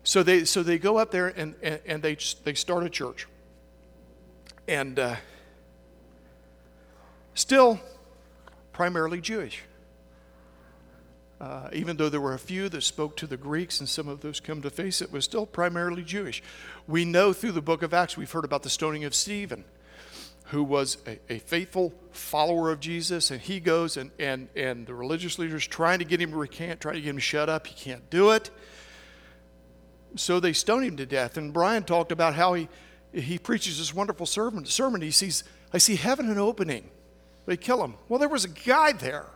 So 0.02 0.22
they, 0.22 0.44
so 0.44 0.62
they 0.62 0.78
go 0.78 0.98
up 0.98 1.10
there 1.10 1.28
and, 1.28 1.54
and, 1.62 1.80
and 1.86 2.02
they, 2.02 2.16
they 2.44 2.54
start 2.54 2.84
a 2.84 2.90
church. 2.90 3.26
And 4.68 4.98
uh, 4.98 5.16
still 7.34 7.80
primarily 8.76 9.22
Jewish. 9.22 9.62
Uh, 11.40 11.70
even 11.72 11.96
though 11.96 12.10
there 12.10 12.20
were 12.20 12.34
a 12.34 12.38
few 12.38 12.68
that 12.68 12.82
spoke 12.82 13.16
to 13.16 13.26
the 13.26 13.38
Greeks 13.38 13.80
and 13.80 13.88
some 13.88 14.06
of 14.06 14.20
those 14.20 14.38
come 14.38 14.60
to 14.60 14.68
face, 14.68 15.00
it 15.00 15.10
was 15.10 15.24
still 15.24 15.46
primarily 15.46 16.02
Jewish. 16.02 16.42
We 16.86 17.06
know 17.06 17.32
through 17.32 17.52
the 17.52 17.62
book 17.62 17.82
of 17.82 17.94
Acts, 17.94 18.18
we've 18.18 18.30
heard 18.30 18.44
about 18.44 18.64
the 18.64 18.68
stoning 18.68 19.04
of 19.04 19.14
Stephen 19.14 19.64
who 20.50 20.62
was 20.62 20.98
a, 21.06 21.18
a, 21.28 21.38
faithful 21.38 21.92
follower 22.12 22.70
of 22.70 22.78
Jesus, 22.78 23.32
and 23.32 23.40
he 23.40 23.58
goes 23.58 23.96
and, 23.96 24.12
and, 24.18 24.48
and 24.54 24.86
the 24.86 24.94
religious 24.94 25.40
leaders 25.40 25.66
trying 25.66 25.98
to 25.98 26.04
get 26.04 26.20
him 26.20 26.30
to 26.30 26.36
recant, 26.36 26.80
trying 26.80 26.94
to 26.94 27.00
get 27.00 27.10
him 27.10 27.18
shut 27.18 27.48
up. 27.48 27.66
He 27.66 27.74
can't 27.74 28.08
do 28.10 28.30
it. 28.30 28.50
So 30.14 30.38
they 30.38 30.52
stone 30.52 30.84
him 30.84 30.98
to 30.98 31.06
death. 31.06 31.36
And 31.36 31.52
Brian 31.52 31.82
talked 31.82 32.12
about 32.12 32.34
how 32.34 32.54
he, 32.54 32.68
he 33.12 33.38
preaches 33.38 33.78
this 33.78 33.92
wonderful 33.92 34.26
sermon. 34.26 34.66
sermon. 34.66 35.00
He 35.00 35.10
sees, 35.10 35.42
I 35.72 35.78
see 35.78 35.96
heaven 35.96 36.30
an 36.30 36.38
opening. 36.38 36.90
They 37.46 37.56
kill 37.56 37.82
him. 37.82 37.94
Well, 38.08 38.18
there 38.18 38.28
was 38.28 38.44
a 38.44 38.48
guy 38.48 38.92
there 38.92 39.26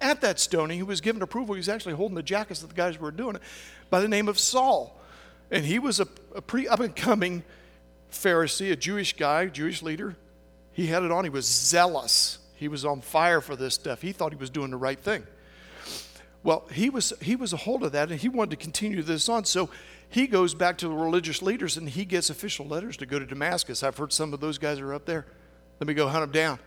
at 0.00 0.20
that 0.20 0.38
stoning 0.38 0.78
who 0.78 0.86
was 0.86 1.00
given 1.00 1.22
approval. 1.22 1.54
He 1.54 1.58
was 1.58 1.68
actually 1.68 1.94
holding 1.94 2.14
the 2.14 2.22
jackets 2.22 2.62
of 2.62 2.68
the 2.68 2.74
guys 2.74 2.98
were 2.98 3.10
doing 3.10 3.36
it 3.36 3.42
by 3.88 4.00
the 4.00 4.08
name 4.08 4.28
of 4.28 4.38
Saul. 4.38 4.98
And 5.50 5.64
he 5.64 5.78
was 5.78 6.00
a, 6.00 6.08
a 6.34 6.42
pretty 6.42 6.68
up 6.68 6.80
and 6.80 6.94
coming 6.94 7.42
Pharisee, 8.10 8.72
a 8.72 8.76
Jewish 8.76 9.16
guy, 9.16 9.46
Jewish 9.46 9.82
leader. 9.82 10.16
He 10.72 10.86
had 10.86 11.02
it 11.02 11.10
on. 11.10 11.24
He 11.24 11.30
was 11.30 11.46
zealous. 11.46 12.38
He 12.54 12.68
was 12.68 12.84
on 12.84 13.00
fire 13.00 13.40
for 13.40 13.56
this 13.56 13.74
stuff. 13.74 14.02
He 14.02 14.12
thought 14.12 14.32
he 14.32 14.38
was 14.38 14.50
doing 14.50 14.70
the 14.70 14.76
right 14.76 14.98
thing. 14.98 15.26
Well, 16.42 16.66
he 16.72 16.90
was 16.90 17.12
he 17.20 17.36
was 17.36 17.52
a 17.52 17.56
hold 17.56 17.84
of 17.84 17.92
that, 17.92 18.10
and 18.10 18.20
he 18.20 18.28
wanted 18.28 18.50
to 18.50 18.56
continue 18.56 19.02
this 19.02 19.28
on. 19.28 19.44
So 19.44 19.70
he 20.08 20.26
goes 20.26 20.54
back 20.54 20.78
to 20.78 20.88
the 20.88 20.94
religious 20.94 21.40
leaders, 21.40 21.76
and 21.76 21.88
he 21.88 22.04
gets 22.04 22.30
official 22.30 22.66
letters 22.66 22.96
to 22.98 23.06
go 23.06 23.18
to 23.18 23.26
Damascus. 23.26 23.82
I've 23.82 23.96
heard 23.96 24.12
some 24.12 24.32
of 24.34 24.40
those 24.40 24.58
guys 24.58 24.80
are 24.80 24.92
up 24.92 25.06
there. 25.06 25.26
Let 25.82 25.88
me 25.88 25.94
go 25.94 26.06
hunt 26.06 26.22
him 26.22 26.30
down. 26.30 26.60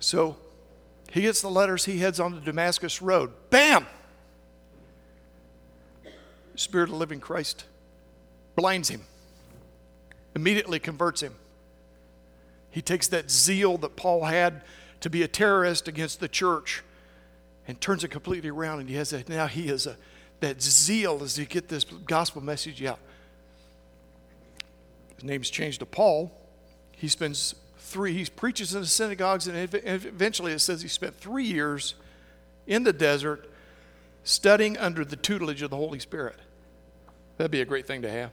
So 0.00 0.36
he 1.12 1.20
gets 1.20 1.40
the 1.40 1.48
letters. 1.48 1.84
He 1.84 1.98
heads 1.98 2.18
on 2.18 2.34
the 2.34 2.40
Damascus 2.40 3.00
Road. 3.00 3.30
Bam! 3.50 3.86
Spirit 6.56 6.88
of 6.88 6.96
living 6.96 7.20
Christ 7.20 7.66
blinds 8.56 8.88
him 8.88 9.02
immediately 10.34 10.80
converts 10.80 11.20
him. 11.20 11.36
He 12.72 12.82
takes 12.82 13.06
that 13.06 13.30
zeal 13.30 13.78
that 13.78 13.94
Paul 13.94 14.24
had 14.24 14.62
to 14.98 15.08
be 15.08 15.22
a 15.22 15.28
terrorist 15.28 15.86
against 15.86 16.18
the 16.18 16.26
church 16.26 16.82
and 17.68 17.80
turns 17.80 18.02
it 18.02 18.08
completely 18.08 18.50
around. 18.50 18.80
And 18.80 18.88
he 18.88 18.96
has 18.96 19.12
a, 19.12 19.22
now 19.28 19.46
he 19.46 19.68
has 19.68 19.86
a, 19.86 19.96
that 20.40 20.60
zeal 20.60 21.22
as 21.22 21.36
he 21.36 21.44
get 21.44 21.68
this 21.68 21.84
gospel 21.84 22.42
message 22.42 22.82
out. 22.82 22.98
His 25.14 25.22
name's 25.22 25.48
changed 25.48 25.78
to 25.78 25.86
Paul. 25.86 26.32
He 26.96 27.06
spends 27.06 27.54
three, 27.88 28.12
he 28.12 28.24
preaches 28.24 28.74
in 28.74 28.80
the 28.82 28.86
synagogues, 28.86 29.48
and 29.48 29.56
eventually 29.56 30.52
it 30.52 30.60
says 30.60 30.82
he 30.82 30.88
spent 30.88 31.16
three 31.16 31.44
years 31.44 31.94
in 32.66 32.84
the 32.84 32.92
desert 32.92 33.48
studying 34.24 34.76
under 34.76 35.04
the 35.04 35.16
tutelage 35.16 35.62
of 35.62 35.70
the 35.70 35.76
Holy 35.76 35.98
Spirit. 35.98 36.36
That'd 37.36 37.50
be 37.50 37.60
a 37.60 37.64
great 37.64 37.86
thing 37.86 38.02
to 38.02 38.10
have. 38.10 38.30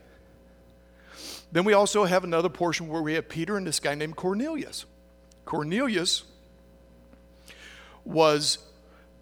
Then 1.52 1.64
we 1.64 1.72
also 1.72 2.04
have 2.04 2.24
another 2.24 2.48
portion 2.48 2.88
where 2.88 3.02
we 3.02 3.14
have 3.14 3.28
Peter 3.28 3.56
and 3.56 3.66
this 3.66 3.80
guy 3.80 3.94
named 3.94 4.16
Cornelius. 4.16 4.84
Cornelius 5.44 6.24
was 8.04 8.58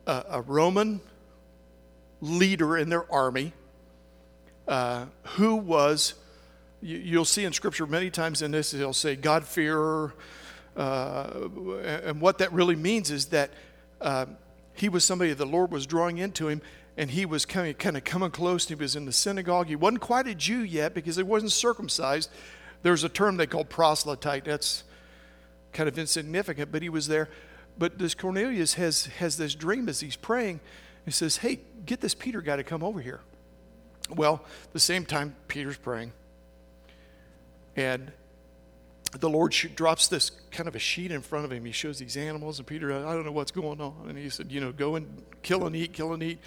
a, 0.06 0.24
a 0.30 0.40
Roman 0.40 1.00
leader 2.20 2.76
in 2.76 2.88
their 2.88 3.10
army 3.12 3.52
uh, 4.66 5.06
who 5.22 5.56
was, 5.56 6.14
you, 6.84 7.18
will 7.18 7.24
see 7.24 7.44
in 7.44 7.52
Scripture 7.52 7.86
many 7.86 8.10
times 8.10 8.42
in 8.42 8.50
this, 8.50 8.72
he'll 8.72 8.92
say 8.92 9.16
God-fearer. 9.16 10.14
Uh, 10.76 11.48
and 12.04 12.20
what 12.20 12.38
that 12.38 12.52
really 12.52 12.76
means 12.76 13.10
is 13.10 13.26
that 13.26 13.50
uh, 14.00 14.26
he 14.74 14.88
was 14.88 15.02
somebody 15.04 15.32
the 15.32 15.46
Lord 15.46 15.70
was 15.70 15.86
drawing 15.86 16.18
into 16.18 16.48
him, 16.48 16.60
and 16.96 17.10
he 17.10 17.24
was 17.24 17.46
kind 17.46 17.70
of, 17.70 17.78
kind 17.78 17.96
of 17.96 18.04
coming 18.04 18.30
close. 18.30 18.68
He 18.68 18.74
was 18.74 18.96
in 18.96 19.06
the 19.06 19.12
synagogue. 19.12 19.68
He 19.68 19.76
wasn't 19.76 20.02
quite 20.02 20.26
a 20.26 20.34
Jew 20.34 20.60
yet 20.60 20.94
because 20.94 21.16
he 21.16 21.22
wasn't 21.22 21.52
circumcised. 21.52 22.30
There's 22.82 23.02
a 23.02 23.08
term 23.08 23.38
they 23.38 23.46
call 23.46 23.64
proselyte. 23.64 24.44
That's 24.44 24.84
kind 25.72 25.88
of 25.88 25.98
insignificant, 25.98 26.70
but 26.70 26.82
he 26.82 26.90
was 26.90 27.08
there. 27.08 27.30
But 27.78 27.98
this 27.98 28.14
Cornelius 28.14 28.74
has, 28.74 29.06
has 29.06 29.36
this 29.38 29.54
dream 29.54 29.88
as 29.88 30.00
he's 30.00 30.16
praying. 30.16 30.60
He 31.06 31.10
says, 31.10 31.38
Hey, 31.38 31.60
get 31.86 32.00
this 32.00 32.14
Peter 32.14 32.42
guy 32.42 32.56
to 32.56 32.62
come 32.62 32.84
over 32.84 33.00
here. 33.00 33.20
Well, 34.10 34.44
the 34.72 34.80
same 34.80 35.06
time, 35.06 35.34
Peter's 35.48 35.78
praying. 35.78 36.12
And 37.76 38.12
the 39.18 39.28
Lord 39.28 39.52
drops 39.74 40.08
this 40.08 40.30
kind 40.50 40.68
of 40.68 40.74
a 40.74 40.78
sheet 40.78 41.10
in 41.10 41.20
front 41.20 41.44
of 41.44 41.52
him. 41.52 41.64
He 41.64 41.72
shows 41.72 41.98
these 41.98 42.16
animals, 42.16 42.58
and 42.58 42.66
Peter, 42.66 42.92
I 42.92 43.14
don't 43.14 43.24
know 43.24 43.32
what's 43.32 43.52
going 43.52 43.80
on. 43.80 44.06
And 44.08 44.18
he 44.18 44.28
said, 44.28 44.50
You 44.50 44.60
know, 44.60 44.72
go 44.72 44.96
and 44.96 45.22
kill 45.42 45.66
and 45.66 45.74
eat, 45.76 45.92
kill 45.92 46.12
and 46.12 46.22
eat. 46.22 46.38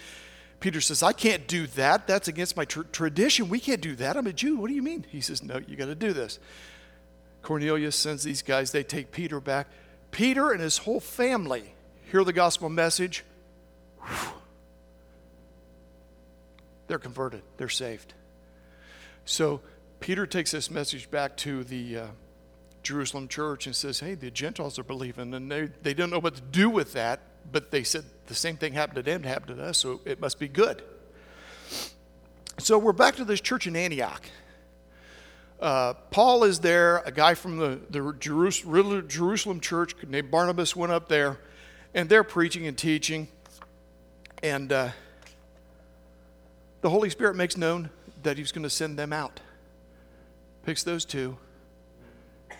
Peter 0.60 0.80
says, 0.80 1.02
I 1.02 1.12
can't 1.12 1.46
do 1.46 1.66
that. 1.68 2.06
That's 2.06 2.26
against 2.26 2.56
my 2.56 2.64
tr- 2.64 2.82
tradition. 2.82 3.48
We 3.48 3.60
can't 3.60 3.80
do 3.80 3.94
that. 3.96 4.16
I'm 4.16 4.26
a 4.26 4.32
Jew. 4.32 4.56
What 4.56 4.68
do 4.68 4.74
you 4.74 4.82
mean? 4.82 5.06
He 5.08 5.20
says, 5.20 5.42
No, 5.42 5.60
you 5.66 5.76
got 5.76 5.86
to 5.86 5.94
do 5.94 6.12
this. 6.12 6.38
Cornelius 7.42 7.96
sends 7.96 8.24
these 8.24 8.42
guys, 8.42 8.72
they 8.72 8.82
take 8.82 9.12
Peter 9.12 9.40
back. 9.40 9.68
Peter 10.10 10.50
and 10.50 10.60
his 10.60 10.78
whole 10.78 11.00
family 11.00 11.74
hear 12.10 12.24
the 12.24 12.32
gospel 12.32 12.68
message. 12.68 13.24
They're 16.88 16.98
converted, 16.98 17.42
they're 17.58 17.68
saved. 17.68 18.14
So 19.24 19.60
Peter 20.00 20.26
takes 20.26 20.52
this 20.52 20.70
message 20.70 21.10
back 21.10 21.36
to 21.38 21.64
the 21.64 21.98
uh, 21.98 22.06
Jerusalem 22.82 23.28
church 23.28 23.66
and 23.66 23.74
says, 23.74 24.00
Hey, 24.00 24.14
the 24.14 24.30
Gentiles 24.30 24.78
are 24.78 24.84
believing. 24.84 25.34
And 25.34 25.50
they, 25.50 25.68
they 25.82 25.94
don't 25.94 26.10
know 26.10 26.20
what 26.20 26.36
to 26.36 26.40
do 26.40 26.70
with 26.70 26.92
that, 26.92 27.20
but 27.50 27.70
they 27.70 27.82
said 27.82 28.04
the 28.26 28.34
same 28.34 28.56
thing 28.56 28.72
happened 28.72 28.96
to 28.96 29.02
them, 29.02 29.22
happened 29.22 29.58
to 29.58 29.64
us, 29.64 29.78
so 29.78 30.00
it 30.04 30.20
must 30.20 30.38
be 30.38 30.48
good. 30.48 30.82
So 32.58 32.78
we're 32.78 32.92
back 32.92 33.16
to 33.16 33.24
this 33.24 33.40
church 33.40 33.66
in 33.66 33.76
Antioch. 33.76 34.22
Uh, 35.60 35.94
Paul 36.10 36.44
is 36.44 36.60
there, 36.60 36.98
a 36.98 37.10
guy 37.10 37.34
from 37.34 37.56
the, 37.56 37.80
the 37.90 38.14
Jerusalem, 38.18 39.60
church 39.60 39.94
named 40.06 40.30
Barnabas 40.30 40.76
went 40.76 40.92
up 40.92 41.08
there, 41.08 41.38
and 41.94 42.08
they're 42.08 42.24
preaching 42.24 42.66
and 42.66 42.78
teaching. 42.78 43.28
And 44.42 44.72
uh, 44.72 44.90
the 46.80 46.90
Holy 46.90 47.10
Spirit 47.10 47.34
makes 47.34 47.56
known 47.56 47.90
that 48.22 48.38
He's 48.38 48.52
going 48.52 48.62
to 48.62 48.70
send 48.70 48.98
them 48.98 49.12
out. 49.12 49.40
Picks 50.68 50.82
those 50.82 51.06
two, 51.06 51.38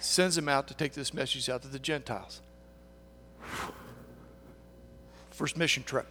sends 0.00 0.35
them 0.35 0.49
out 0.49 0.67
to 0.69 0.73
take 0.73 0.95
this 0.95 1.12
message 1.12 1.50
out 1.50 1.61
to 1.61 1.69
the 1.69 1.79
Gentiles. 1.79 2.41
First 5.31 5.59
mission 5.59 5.83
trip. 5.83 6.07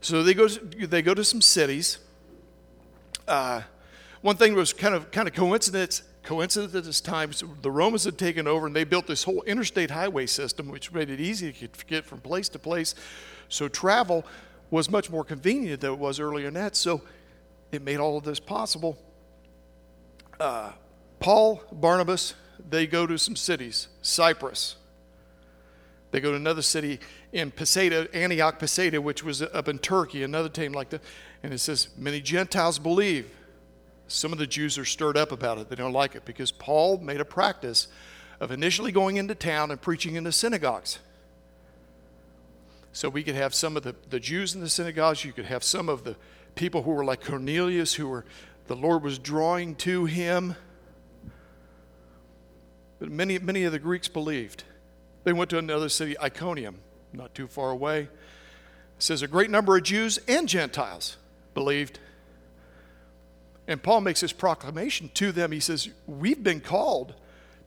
So 0.00 0.24
they 0.24 0.34
go, 0.34 0.48
they 0.48 1.00
go 1.00 1.14
to 1.14 1.22
some 1.22 1.40
cities. 1.40 1.98
Uh, 3.28 3.62
one 4.20 4.34
thing 4.34 4.56
was 4.56 4.72
kind 4.72 4.96
of 4.96 5.12
kind 5.12 5.28
of 5.28 5.34
coincidence 5.34 6.02
coincidence 6.24 6.74
at 6.74 6.82
this 6.82 7.00
time 7.00 7.30
the 7.62 7.70
romans 7.70 8.02
had 8.02 8.18
taken 8.18 8.48
over 8.48 8.66
and 8.66 8.74
they 8.74 8.82
built 8.82 9.06
this 9.06 9.22
whole 9.22 9.42
interstate 9.42 9.92
highway 9.92 10.26
system 10.26 10.68
which 10.68 10.92
made 10.92 11.08
it 11.08 11.20
easy 11.20 11.52
to 11.52 11.86
get 11.86 12.04
from 12.04 12.20
place 12.20 12.48
to 12.48 12.58
place 12.58 12.96
so 13.48 13.68
travel 13.68 14.26
was 14.72 14.90
much 14.90 15.08
more 15.08 15.22
convenient 15.22 15.80
than 15.80 15.92
it 15.92 15.98
was 15.98 16.18
earlier 16.18 16.48
in 16.48 16.54
that 16.54 16.74
so 16.74 17.00
it 17.70 17.80
made 17.80 17.98
all 17.98 18.18
of 18.18 18.24
this 18.24 18.40
possible 18.40 18.98
uh, 20.40 20.72
paul 21.20 21.62
barnabas 21.72 22.34
they 22.68 22.86
go 22.86 23.06
to 23.06 23.18
some 23.18 23.36
cities 23.36 23.88
cyprus 24.02 24.76
they 26.10 26.20
go 26.20 26.30
to 26.30 26.36
another 26.36 26.62
city 26.62 27.00
in 27.32 27.50
Pisidia, 27.50 28.08
Antioch, 28.14 28.58
Pisidia, 28.58 29.00
which 29.00 29.22
was 29.22 29.42
up 29.42 29.68
in 29.68 29.78
Turkey, 29.78 30.22
another 30.22 30.48
team 30.48 30.72
like 30.72 30.90
that. 30.90 31.02
And 31.42 31.52
it 31.52 31.58
says, 31.58 31.88
Many 31.96 32.20
Gentiles 32.20 32.78
believe. 32.78 33.30
Some 34.10 34.32
of 34.32 34.38
the 34.38 34.46
Jews 34.46 34.78
are 34.78 34.86
stirred 34.86 35.18
up 35.18 35.32
about 35.32 35.58
it. 35.58 35.68
They 35.68 35.76
don't 35.76 35.92
like 35.92 36.14
it 36.14 36.24
because 36.24 36.50
Paul 36.50 36.96
made 36.98 37.20
a 37.20 37.26
practice 37.26 37.88
of 38.40 38.50
initially 38.50 38.90
going 38.90 39.18
into 39.18 39.34
town 39.34 39.70
and 39.70 39.78
preaching 39.80 40.14
in 40.14 40.24
the 40.24 40.32
synagogues. 40.32 40.98
So 42.92 43.10
we 43.10 43.22
could 43.22 43.34
have 43.34 43.54
some 43.54 43.76
of 43.76 43.82
the, 43.82 43.94
the 44.08 44.18
Jews 44.18 44.54
in 44.54 44.62
the 44.62 44.68
synagogues, 44.70 45.26
you 45.26 45.32
could 45.32 45.44
have 45.44 45.62
some 45.62 45.90
of 45.90 46.04
the 46.04 46.16
people 46.54 46.82
who 46.82 46.92
were 46.92 47.04
like 47.04 47.22
Cornelius, 47.22 47.94
who 47.94 48.08
were 48.08 48.24
the 48.68 48.76
Lord 48.76 49.02
was 49.02 49.18
drawing 49.18 49.74
to 49.76 50.04
him. 50.04 50.54
But 53.00 53.10
many, 53.10 53.38
many 53.38 53.64
of 53.64 53.72
the 53.72 53.78
Greeks 53.78 54.08
believed. 54.08 54.64
They 55.24 55.32
went 55.32 55.50
to 55.50 55.58
another 55.58 55.88
city, 55.88 56.18
Iconium, 56.20 56.78
not 57.12 57.34
too 57.34 57.48
far 57.48 57.70
away. 57.70 58.02
It 58.02 58.08
says 58.98 59.22
a 59.22 59.28
great 59.28 59.50
number 59.50 59.76
of 59.76 59.82
Jews 59.82 60.18
and 60.28 60.48
Gentiles 60.48 61.16
believed. 61.54 61.98
And 63.66 63.82
Paul 63.82 64.02
makes 64.02 64.20
this 64.20 64.32
proclamation 64.32 65.10
to 65.14 65.32
them. 65.32 65.52
He 65.52 65.60
says, 65.60 65.88
We've 66.06 66.42
been 66.42 66.60
called 66.60 67.14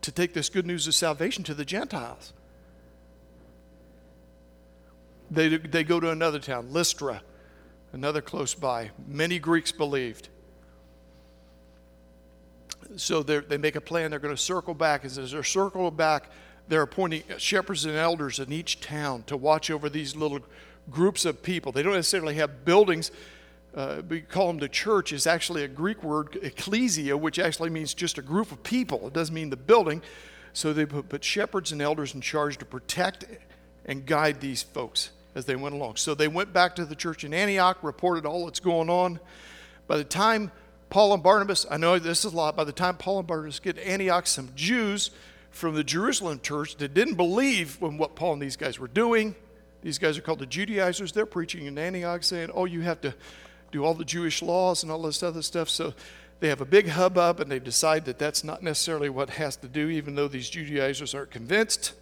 to 0.01 0.11
take 0.11 0.33
this 0.33 0.49
good 0.49 0.65
news 0.65 0.87
of 0.87 0.95
salvation 0.95 1.43
to 1.45 1.53
the 1.53 1.65
Gentiles. 1.65 2.33
They, 5.29 5.57
they 5.57 5.83
go 5.83 5.99
to 5.99 6.09
another 6.09 6.39
town, 6.39 6.73
Lystra, 6.73 7.21
another 7.93 8.21
close 8.21 8.53
by. 8.53 8.91
Many 9.07 9.39
Greeks 9.39 9.71
believed. 9.71 10.27
So 12.95 13.23
they 13.23 13.57
make 13.57 13.75
a 13.75 13.81
plan. 13.81 14.11
They're 14.11 14.19
going 14.19 14.35
to 14.35 14.41
circle 14.41 14.73
back. 14.73 15.05
As 15.05 15.31
they're 15.31 15.43
circling 15.43 15.95
back, 15.95 16.29
they're 16.67 16.81
appointing 16.81 17.23
shepherds 17.37 17.85
and 17.85 17.95
elders 17.95 18.39
in 18.39 18.51
each 18.51 18.79
town 18.81 19.23
to 19.23 19.37
watch 19.37 19.69
over 19.69 19.89
these 19.89 20.15
little 20.15 20.39
groups 20.89 21.25
of 21.25 21.41
people. 21.43 21.71
They 21.71 21.83
don't 21.83 21.93
necessarily 21.93 22.35
have 22.35 22.65
buildings 22.65 23.11
uh, 23.73 24.01
we 24.07 24.21
call 24.21 24.47
them 24.47 24.57
the 24.57 24.67
church, 24.67 25.13
is 25.13 25.25
actually 25.25 25.63
a 25.63 25.67
Greek 25.67 26.03
word, 26.03 26.37
ecclesia, 26.41 27.15
which 27.15 27.39
actually 27.39 27.69
means 27.69 27.93
just 27.93 28.17
a 28.17 28.21
group 28.21 28.51
of 28.51 28.61
people. 28.63 29.07
It 29.07 29.13
doesn't 29.13 29.33
mean 29.33 29.49
the 29.49 29.57
building. 29.57 30.01
So 30.53 30.73
they 30.73 30.85
put, 30.85 31.07
put 31.07 31.23
shepherds 31.23 31.71
and 31.71 31.81
elders 31.81 32.13
in 32.13 32.19
charge 32.19 32.57
to 32.57 32.65
protect 32.65 33.25
and 33.85 34.05
guide 34.05 34.41
these 34.41 34.61
folks 34.61 35.11
as 35.35 35.45
they 35.45 35.55
went 35.55 35.73
along. 35.73 35.95
So 35.95 36.13
they 36.13 36.27
went 36.27 36.51
back 36.51 36.75
to 36.75 36.85
the 36.85 36.95
church 36.95 37.23
in 37.23 37.33
Antioch, 37.33 37.77
reported 37.81 38.25
all 38.25 38.45
that's 38.45 38.59
going 38.59 38.89
on. 38.89 39.21
By 39.87 39.95
the 39.95 40.03
time 40.03 40.51
Paul 40.91 41.13
and 41.13 41.23
Barnabas, 41.23 41.65
I 41.71 41.77
know 41.77 41.97
this 41.97 42.25
is 42.25 42.33
a 42.33 42.35
lot, 42.35 42.57
by 42.57 42.65
the 42.65 42.73
time 42.73 42.97
Paul 42.97 43.19
and 43.19 43.27
Barnabas 43.27 43.61
get 43.61 43.77
to 43.77 43.87
Antioch, 43.87 44.27
some 44.27 44.49
Jews 44.55 45.11
from 45.49 45.73
the 45.73 45.85
Jerusalem 45.85 46.41
church 46.43 46.75
that 46.75 46.93
didn't 46.93 47.15
believe 47.15 47.77
in 47.81 47.97
what 47.97 48.13
Paul 48.13 48.33
and 48.33 48.41
these 48.41 48.57
guys 48.57 48.77
were 48.77 48.89
doing, 48.89 49.33
these 49.81 49.97
guys 49.97 50.17
are 50.17 50.21
called 50.21 50.39
the 50.39 50.45
Judaizers, 50.45 51.13
they're 51.13 51.25
preaching 51.25 51.65
in 51.65 51.77
Antioch 51.77 52.23
saying, 52.23 52.49
oh, 52.53 52.65
you 52.65 52.81
have 52.81 52.99
to 53.01 53.15
do 53.71 53.85
all 53.85 53.93
the 53.93 54.03
Jewish 54.03 54.41
laws 54.41 54.83
and 54.83 54.91
all 54.91 55.01
this 55.01 55.23
other 55.23 55.41
stuff. 55.41 55.69
So 55.69 55.93
they 56.41 56.49
have 56.49 56.59
a 56.59 56.65
big 56.65 56.89
hubbub 56.89 57.39
and 57.39 57.49
they 57.49 57.59
decide 57.59 58.03
that 58.03 58.19
that's 58.19 58.43
not 58.43 58.61
necessarily 58.61 59.07
what 59.07 59.29
has 59.29 59.55
to 59.57 59.69
do, 59.69 59.87
even 59.87 60.15
though 60.15 60.27
these 60.27 60.49
Judaizers 60.49 61.15
aren't 61.15 61.31
convinced. 61.31 61.93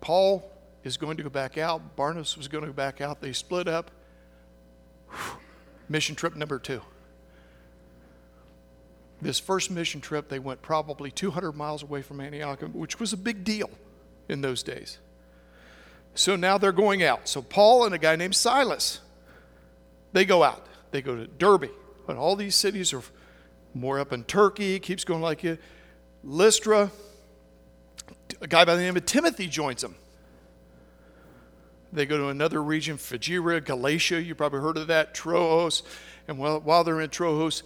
Paul 0.00 0.50
is 0.84 0.96
going 0.96 1.16
to 1.16 1.22
go 1.22 1.30
back 1.30 1.58
out. 1.58 1.96
Barnabas 1.96 2.36
was 2.36 2.46
going 2.46 2.62
to 2.62 2.68
go 2.68 2.74
back 2.74 3.00
out. 3.00 3.20
They 3.20 3.32
split 3.32 3.66
up. 3.66 3.90
Mission 5.88 6.14
trip 6.14 6.36
number 6.36 6.58
two. 6.58 6.82
This 9.20 9.40
first 9.40 9.70
mission 9.70 10.00
trip, 10.00 10.28
they 10.28 10.38
went 10.38 10.60
probably 10.60 11.10
200 11.10 11.52
miles 11.52 11.82
away 11.82 12.02
from 12.02 12.20
Antioch, 12.20 12.60
which 12.72 13.00
was 13.00 13.12
a 13.12 13.16
big 13.16 13.44
deal 13.44 13.70
in 14.28 14.42
those 14.42 14.62
days. 14.62 14.98
So 16.14 16.36
now 16.36 16.58
they're 16.58 16.72
going 16.72 17.02
out. 17.02 17.28
So 17.28 17.40
Paul 17.42 17.86
and 17.86 17.94
a 17.94 17.98
guy 17.98 18.16
named 18.16 18.34
Silas, 18.34 19.00
they 20.12 20.24
go 20.24 20.42
out. 20.42 20.66
They 20.90 21.02
go 21.02 21.16
to 21.16 21.26
Derbe, 21.26 21.70
But 22.06 22.16
all 22.16 22.36
these 22.36 22.54
cities 22.54 22.92
are 22.92 23.02
more 23.74 23.98
up 23.98 24.12
in 24.12 24.24
Turkey, 24.24 24.78
keeps 24.78 25.04
going 25.04 25.22
like 25.22 25.44
it. 25.44 25.60
Lystra, 26.22 26.90
a 28.40 28.46
guy 28.46 28.64
by 28.64 28.76
the 28.76 28.82
name 28.82 28.96
of 28.96 29.04
Timothy 29.06 29.48
joins 29.48 29.80
them. 29.82 29.96
They 31.94 32.06
go 32.06 32.18
to 32.18 32.28
another 32.28 32.60
region, 32.60 32.96
Phrygia, 32.96 33.60
Galatia, 33.60 34.20
you 34.20 34.34
probably 34.34 34.60
heard 34.60 34.76
of 34.76 34.88
that, 34.88 35.14
Troas. 35.14 35.84
And 36.26 36.38
while, 36.38 36.60
while 36.60 36.82
they're 36.82 37.00
in 37.00 37.08
Troas, 37.08 37.62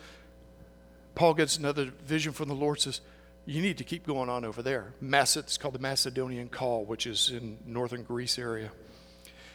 Paul 1.14 1.32
gets 1.32 1.56
another 1.56 1.86
vision 2.04 2.34
from 2.34 2.48
the 2.48 2.54
Lord, 2.54 2.78
says, 2.78 3.00
You 3.46 3.62
need 3.62 3.78
to 3.78 3.84
keep 3.84 4.06
going 4.06 4.28
on 4.28 4.44
over 4.44 4.62
there. 4.62 4.92
Maced, 5.02 5.38
it's 5.38 5.56
called 5.56 5.74
the 5.74 5.78
Macedonian 5.78 6.50
Call, 6.50 6.84
which 6.84 7.06
is 7.06 7.30
in 7.30 7.56
northern 7.64 8.02
Greece 8.02 8.38
area. 8.38 8.70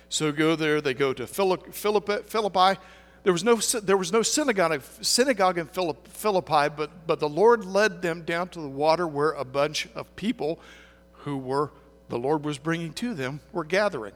So 0.09 0.31
go 0.31 0.55
there. 0.55 0.81
They 0.81 0.95
go 0.95 1.13
to 1.13 1.27
Philippi. 1.27 2.79
There 3.23 3.31
was 3.31 3.43
no, 3.43 3.55
there 3.55 3.95
was 3.95 4.11
no 4.11 4.23
synagogue, 4.23 4.81
synagogue 5.01 5.59
in 5.59 5.67
Philippi, 5.67 6.73
but, 6.75 7.07
but 7.07 7.19
the 7.19 7.29
Lord 7.29 7.63
led 7.63 8.01
them 8.01 8.23
down 8.23 8.49
to 8.49 8.59
the 8.59 8.67
water 8.67 9.07
where 9.07 9.31
a 9.31 9.45
bunch 9.45 9.87
of 9.93 10.15
people 10.15 10.59
who 11.11 11.37
were, 11.37 11.71
the 12.09 12.17
Lord 12.17 12.43
was 12.43 12.57
bringing 12.57 12.91
to 12.93 13.13
them, 13.13 13.39
were 13.51 13.63
gathering. 13.63 14.13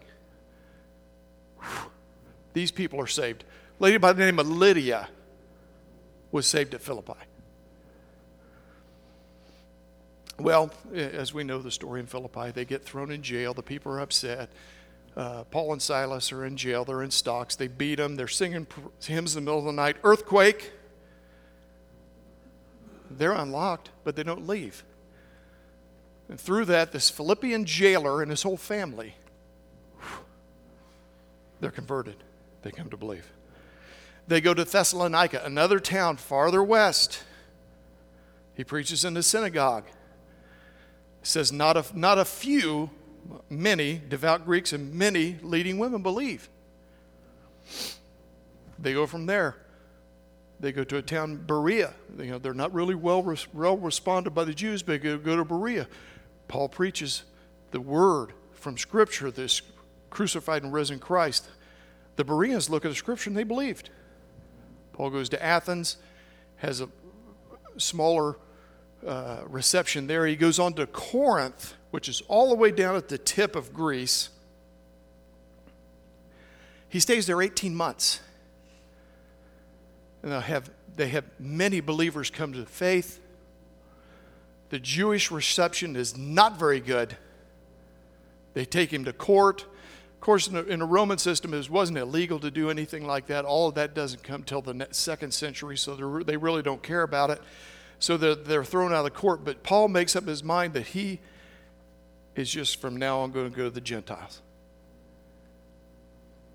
These 2.57 2.71
people 2.71 2.99
are 2.99 3.05
saved. 3.05 3.43
A 3.79 3.83
lady 3.83 3.97
by 3.97 4.13
the 4.13 4.25
name 4.25 4.39
of 4.39 4.49
Lydia 4.49 5.09
was 6.31 6.47
saved 6.47 6.73
at 6.73 6.81
Philippi. 6.81 7.13
Well, 10.39 10.71
as 10.91 11.35
we 11.35 11.43
know 11.43 11.59
the 11.59 11.69
story 11.69 11.99
in 11.99 12.07
Philippi, 12.07 12.49
they 12.49 12.65
get 12.65 12.83
thrown 12.83 13.11
in 13.11 13.21
jail. 13.21 13.53
The 13.53 13.61
people 13.61 13.91
are 13.91 13.99
upset. 13.99 14.49
Uh, 15.15 15.43
Paul 15.43 15.73
and 15.73 15.79
Silas 15.79 16.31
are 16.31 16.45
in 16.45 16.57
jail. 16.57 16.83
They're 16.83 17.03
in 17.03 17.11
stocks. 17.11 17.55
They 17.55 17.67
beat 17.67 17.97
them. 17.97 18.15
They're 18.15 18.27
singing 18.27 18.65
hymns 19.03 19.35
in 19.35 19.45
the 19.45 19.51
middle 19.51 19.59
of 19.59 19.65
the 19.65 19.71
night. 19.71 19.97
Earthquake. 20.03 20.71
They're 23.11 23.33
unlocked, 23.33 23.91
but 24.03 24.15
they 24.15 24.23
don't 24.23 24.47
leave. 24.47 24.83
And 26.27 26.39
through 26.39 26.65
that, 26.65 26.91
this 26.91 27.11
Philippian 27.11 27.65
jailer 27.65 28.23
and 28.23 28.31
his 28.31 28.41
whole 28.41 28.57
family, 28.57 29.13
they're 31.61 31.69
converted. 31.69 32.15
They 32.61 32.71
come 32.71 32.89
to 32.89 32.97
believe. 32.97 33.31
They 34.27 34.41
go 34.41 34.53
to 34.53 34.65
Thessalonica, 34.65 35.41
another 35.43 35.79
town 35.79 36.17
farther 36.17 36.61
west. 36.61 37.23
He 38.55 38.63
preaches 38.63 39.05
in 39.05 39.13
the 39.13 39.23
synagogue. 39.23 39.85
says, 41.21 41.51
not 41.51 41.77
a, 41.77 41.85
not 41.93 42.17
a 42.17 42.25
few 42.25 42.89
many 43.49 44.01
devout 44.09 44.45
Greeks 44.45 44.73
and 44.73 44.93
many 44.93 45.37
leading 45.41 45.77
women 45.77 46.01
believe. 46.01 46.49
They 48.79 48.93
go 48.93 49.05
from 49.07 49.25
there. 49.25 49.55
They 50.59 50.71
go 50.71 50.83
to 50.83 50.97
a 50.97 51.01
town, 51.01 51.43
Berea. 51.45 51.93
You 52.17 52.31
know, 52.31 52.37
they're 52.39 52.53
not 52.53 52.73
really 52.73 52.95
well, 52.95 53.35
well 53.53 53.77
responded 53.77 54.31
by 54.31 54.43
the 54.43 54.53
Jews, 54.53 54.81
but 54.81 55.01
they 55.01 55.17
go 55.17 55.35
to 55.35 55.45
Berea. 55.45 55.87
Paul 56.47 56.69
preaches 56.69 57.23
the 57.71 57.81
word 57.81 58.33
from 58.53 58.77
Scripture, 58.77 59.29
this 59.29 59.61
crucified 60.09 60.63
and 60.63 60.73
risen 60.73 60.99
Christ. 60.99 61.47
The 62.17 62.25
Bereans 62.25 62.69
look 62.69 62.83
at 62.83 62.89
the 62.89 62.95
Scripture 62.95 63.29
and 63.29 63.37
they 63.37 63.43
believed. 63.43 63.89
Paul 64.91 65.11
goes 65.11 65.29
to 65.29 65.43
Athens, 65.43 65.97
has 66.57 66.81
a 66.81 66.89
smaller 67.77 68.37
uh, 69.05 69.41
reception 69.47 70.07
there. 70.07 70.25
He 70.25 70.35
goes 70.35 70.57
on 70.57 70.73
to 70.73 70.87
Corinth, 70.87 71.75
which 71.91 72.09
is 72.09 72.21
all 72.27 72.49
the 72.49 72.55
way 72.55 72.71
down 72.71 72.95
at 72.95 73.07
the 73.07 73.19
tip 73.19 73.55
of 73.55 73.71
Greece. 73.71 74.29
He 76.89 76.99
stays 76.99 77.27
there 77.27 77.41
18 77.41 77.75
months. 77.75 78.19
And 80.23 80.31
they 80.31 80.41
have, 80.41 80.71
they 80.95 81.07
have 81.09 81.25
many 81.39 81.79
believers 81.79 82.31
come 82.31 82.51
to 82.53 82.59
the 82.59 82.65
faith. 82.65 83.21
The 84.69 84.79
Jewish 84.79 85.31
reception 85.31 85.95
is 85.95 86.17
not 86.17 86.57
very 86.57 86.79
good. 86.79 87.15
They 88.55 88.65
take 88.65 88.91
him 88.91 89.05
to 89.05 89.13
court. 89.13 89.65
Of 90.17 90.21
course, 90.21 90.47
in 90.47 90.55
the, 90.55 90.65
in 90.65 90.83
Roman 90.83 91.19
system, 91.19 91.53
it 91.53 91.69
wasn't 91.69 91.99
illegal 91.99 92.39
to 92.39 92.49
do 92.49 92.71
anything 92.71 93.05
like 93.05 93.27
that. 93.27 93.45
All 93.45 93.69
of 93.69 93.75
that 93.75 93.93
doesn't 93.93 94.23
come 94.23 94.43
till 94.43 94.61
the 94.61 94.87
second 94.91 95.31
century, 95.31 95.77
so 95.77 95.95
they 95.95 96.35
really 96.35 96.63
don't 96.63 96.81
care 96.81 97.03
about 97.03 97.29
it. 97.29 97.39
So 97.99 98.17
they're, 98.17 98.35
they're 98.35 98.63
thrown 98.63 98.93
out 98.93 99.05
of 99.05 99.13
court. 99.13 99.45
But 99.45 99.61
Paul 99.61 99.87
makes 99.87 100.15
up 100.15 100.25
his 100.25 100.43
mind 100.43 100.73
that 100.73 100.87
he 100.87 101.19
is 102.35 102.49
just 102.49 102.81
from 102.81 102.97
now 102.97 103.19
on 103.19 103.31
going 103.31 103.51
to 103.51 103.55
go 103.55 103.63
to 103.65 103.69
the 103.69 103.79
Gentiles. 103.79 104.41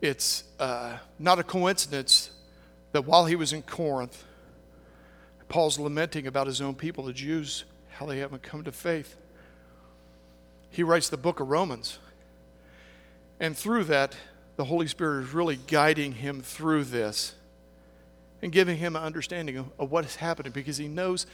It's 0.01 0.42
uh, 0.59 0.98
not 1.20 1.38
a 1.38 1.44
coincidence 1.44 2.33
that 2.90 3.07
while 3.07 3.27
he 3.27 3.37
was 3.37 3.53
in 3.53 3.62
Corinth, 3.62 4.25
Paul's 5.48 5.79
lamenting 5.79 6.27
about 6.27 6.48
his 6.48 6.61
own 6.61 6.75
people, 6.75 7.05
the 7.05 7.12
Jews, 7.12 7.64
how 7.90 8.07
they 8.07 8.18
haven't 8.18 8.42
come 8.42 8.64
to 8.64 8.72
faith. 8.72 9.16
He 10.70 10.83
writes 10.83 11.09
the 11.09 11.16
book 11.16 11.38
of 11.38 11.48
Romans. 11.48 11.98
And 13.43 13.59
through 13.59 13.85
that, 13.85 14.15
the 14.55 14.65
Holy 14.65 14.87
Spirit 14.87 15.25
is 15.25 15.35
really 15.35 15.57
guiding 15.57 16.13
him 16.13 16.43
through 16.43 16.85
this 16.85 17.35
and 18.41 18.53
giving 18.53 18.77
him 18.77 18.95
an 18.95 19.03
understanding 19.03 19.57
of, 19.57 19.67
of 19.81 19.91
what 19.91 20.05
is 20.05 20.15
happening 20.15 20.53
because 20.53 20.77
he 20.77 20.87
knows 20.87 21.27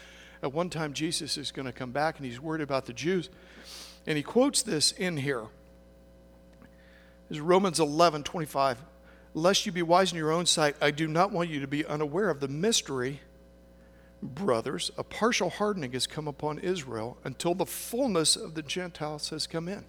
at 0.43 0.51
one 0.51 0.71
time 0.71 0.95
Jesus 0.95 1.37
is 1.37 1.53
going 1.53 1.67
to 1.67 1.73
come 1.73 1.91
back 1.91 2.17
and 2.17 2.25
he's 2.25 2.41
worried 2.41 2.63
about 2.63 2.87
the 2.87 2.95
Jews. 2.95 3.29
And 4.07 4.17
he 4.17 4.23
quotes 4.23 4.63
this 4.63 4.93
in 4.93 5.19
here. 5.19 5.45
This 7.29 7.37
is 7.37 7.41
Romans 7.43 7.79
11 7.79 8.23
25. 8.23 8.83
Lest 9.35 9.67
you 9.67 9.73
be 9.73 9.83
wise 9.83 10.11
in 10.11 10.17
your 10.17 10.33
own 10.33 10.47
sight, 10.47 10.77
I 10.81 10.91
do 10.91 11.07
not 11.09 11.31
want 11.31 11.51
you 11.51 11.61
to 11.61 11.67
be 11.67 11.85
unaware 11.85 12.31
of 12.31 12.41
the 12.41 12.49
mystery, 12.49 13.21
brothers. 14.23 14.91
A 14.97 15.05
partial 15.05 15.51
hardening 15.51 15.93
has 15.93 16.07
come 16.07 16.27
upon 16.27 16.59
Israel 16.61 17.19
until 17.23 17.55
the 17.55 17.67
fullness 17.67 18.35
of 18.35 18.55
the 18.55 18.63
Gentiles 18.63 19.29
has 19.29 19.47
come 19.47 19.69
in. 19.69 19.85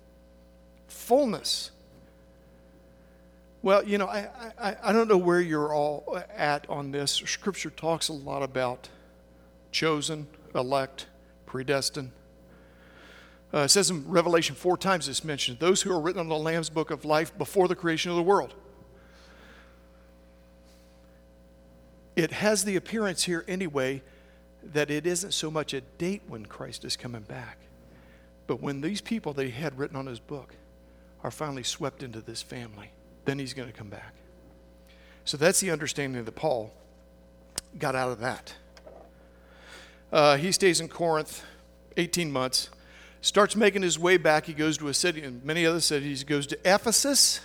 Fullness. 0.89 1.71
Well, 3.61 3.83
you 3.83 3.97
know, 3.97 4.07
I, 4.07 4.29
I, 4.57 4.75
I 4.83 4.93
don't 4.93 5.09
know 5.09 5.17
where 5.17 5.41
you're 5.41 5.73
all 5.73 6.21
at 6.35 6.69
on 6.69 6.91
this. 6.91 7.11
Scripture 7.11 7.69
talks 7.69 8.07
a 8.07 8.13
lot 8.13 8.41
about 8.41 8.87
chosen, 9.71 10.27
elect, 10.55 11.07
predestined. 11.45 12.11
Uh, 13.53 13.59
it 13.59 13.69
says 13.69 13.89
in 13.89 14.07
Revelation 14.07 14.55
four 14.55 14.77
times 14.77 15.09
it's 15.09 15.23
mentioned 15.23 15.59
those 15.59 15.81
who 15.81 15.91
are 15.91 15.99
written 15.99 16.21
on 16.21 16.29
the 16.29 16.37
Lamb's 16.37 16.69
book 16.69 16.91
of 16.91 17.03
life 17.03 17.37
before 17.37 17.67
the 17.67 17.75
creation 17.75 18.11
of 18.11 18.17
the 18.17 18.23
world. 18.23 18.53
It 22.15 22.31
has 22.31 22.63
the 22.63 22.75
appearance 22.75 23.23
here 23.23 23.43
anyway 23.47 24.03
that 24.63 24.91
it 24.91 25.05
isn't 25.05 25.33
so 25.33 25.49
much 25.49 25.73
a 25.73 25.81
date 25.81 26.21
when 26.27 26.45
Christ 26.45 26.85
is 26.85 26.95
coming 26.95 27.21
back, 27.21 27.57
but 28.45 28.61
when 28.61 28.81
these 28.81 29.01
people 29.01 29.33
that 29.33 29.45
he 29.45 29.51
had 29.51 29.77
written 29.77 29.97
on 29.97 30.05
his 30.05 30.19
book 30.19 30.55
are 31.23 31.31
finally 31.31 31.63
swept 31.63 32.03
into 32.03 32.21
this 32.21 32.41
family 32.41 32.91
then 33.29 33.37
he's 33.37 33.53
going 33.53 33.71
to 33.71 33.77
come 33.77 33.89
back. 33.89 34.15
So 35.23 35.37
that's 35.37 35.59
the 35.59 35.69
understanding 35.69 36.25
that 36.25 36.31
Paul 36.31 36.73
got 37.77 37.95
out 37.95 38.09
of 38.09 38.19
that. 38.21 38.55
Uh, 40.11 40.37
he 40.37 40.51
stays 40.51 40.81
in 40.81 40.87
Corinth 40.87 41.43
18 41.97 42.31
months, 42.31 42.71
starts 43.21 43.55
making 43.55 43.83
his 43.83 43.99
way 43.99 44.17
back. 44.17 44.47
He 44.47 44.53
goes 44.53 44.79
to 44.79 44.87
a 44.87 44.95
city, 44.95 45.21
and 45.21 45.45
many 45.45 45.63
other 45.63 45.79
cities. 45.79 46.21
He 46.21 46.25
goes 46.25 46.47
to 46.47 46.57
Ephesus. 46.65 47.41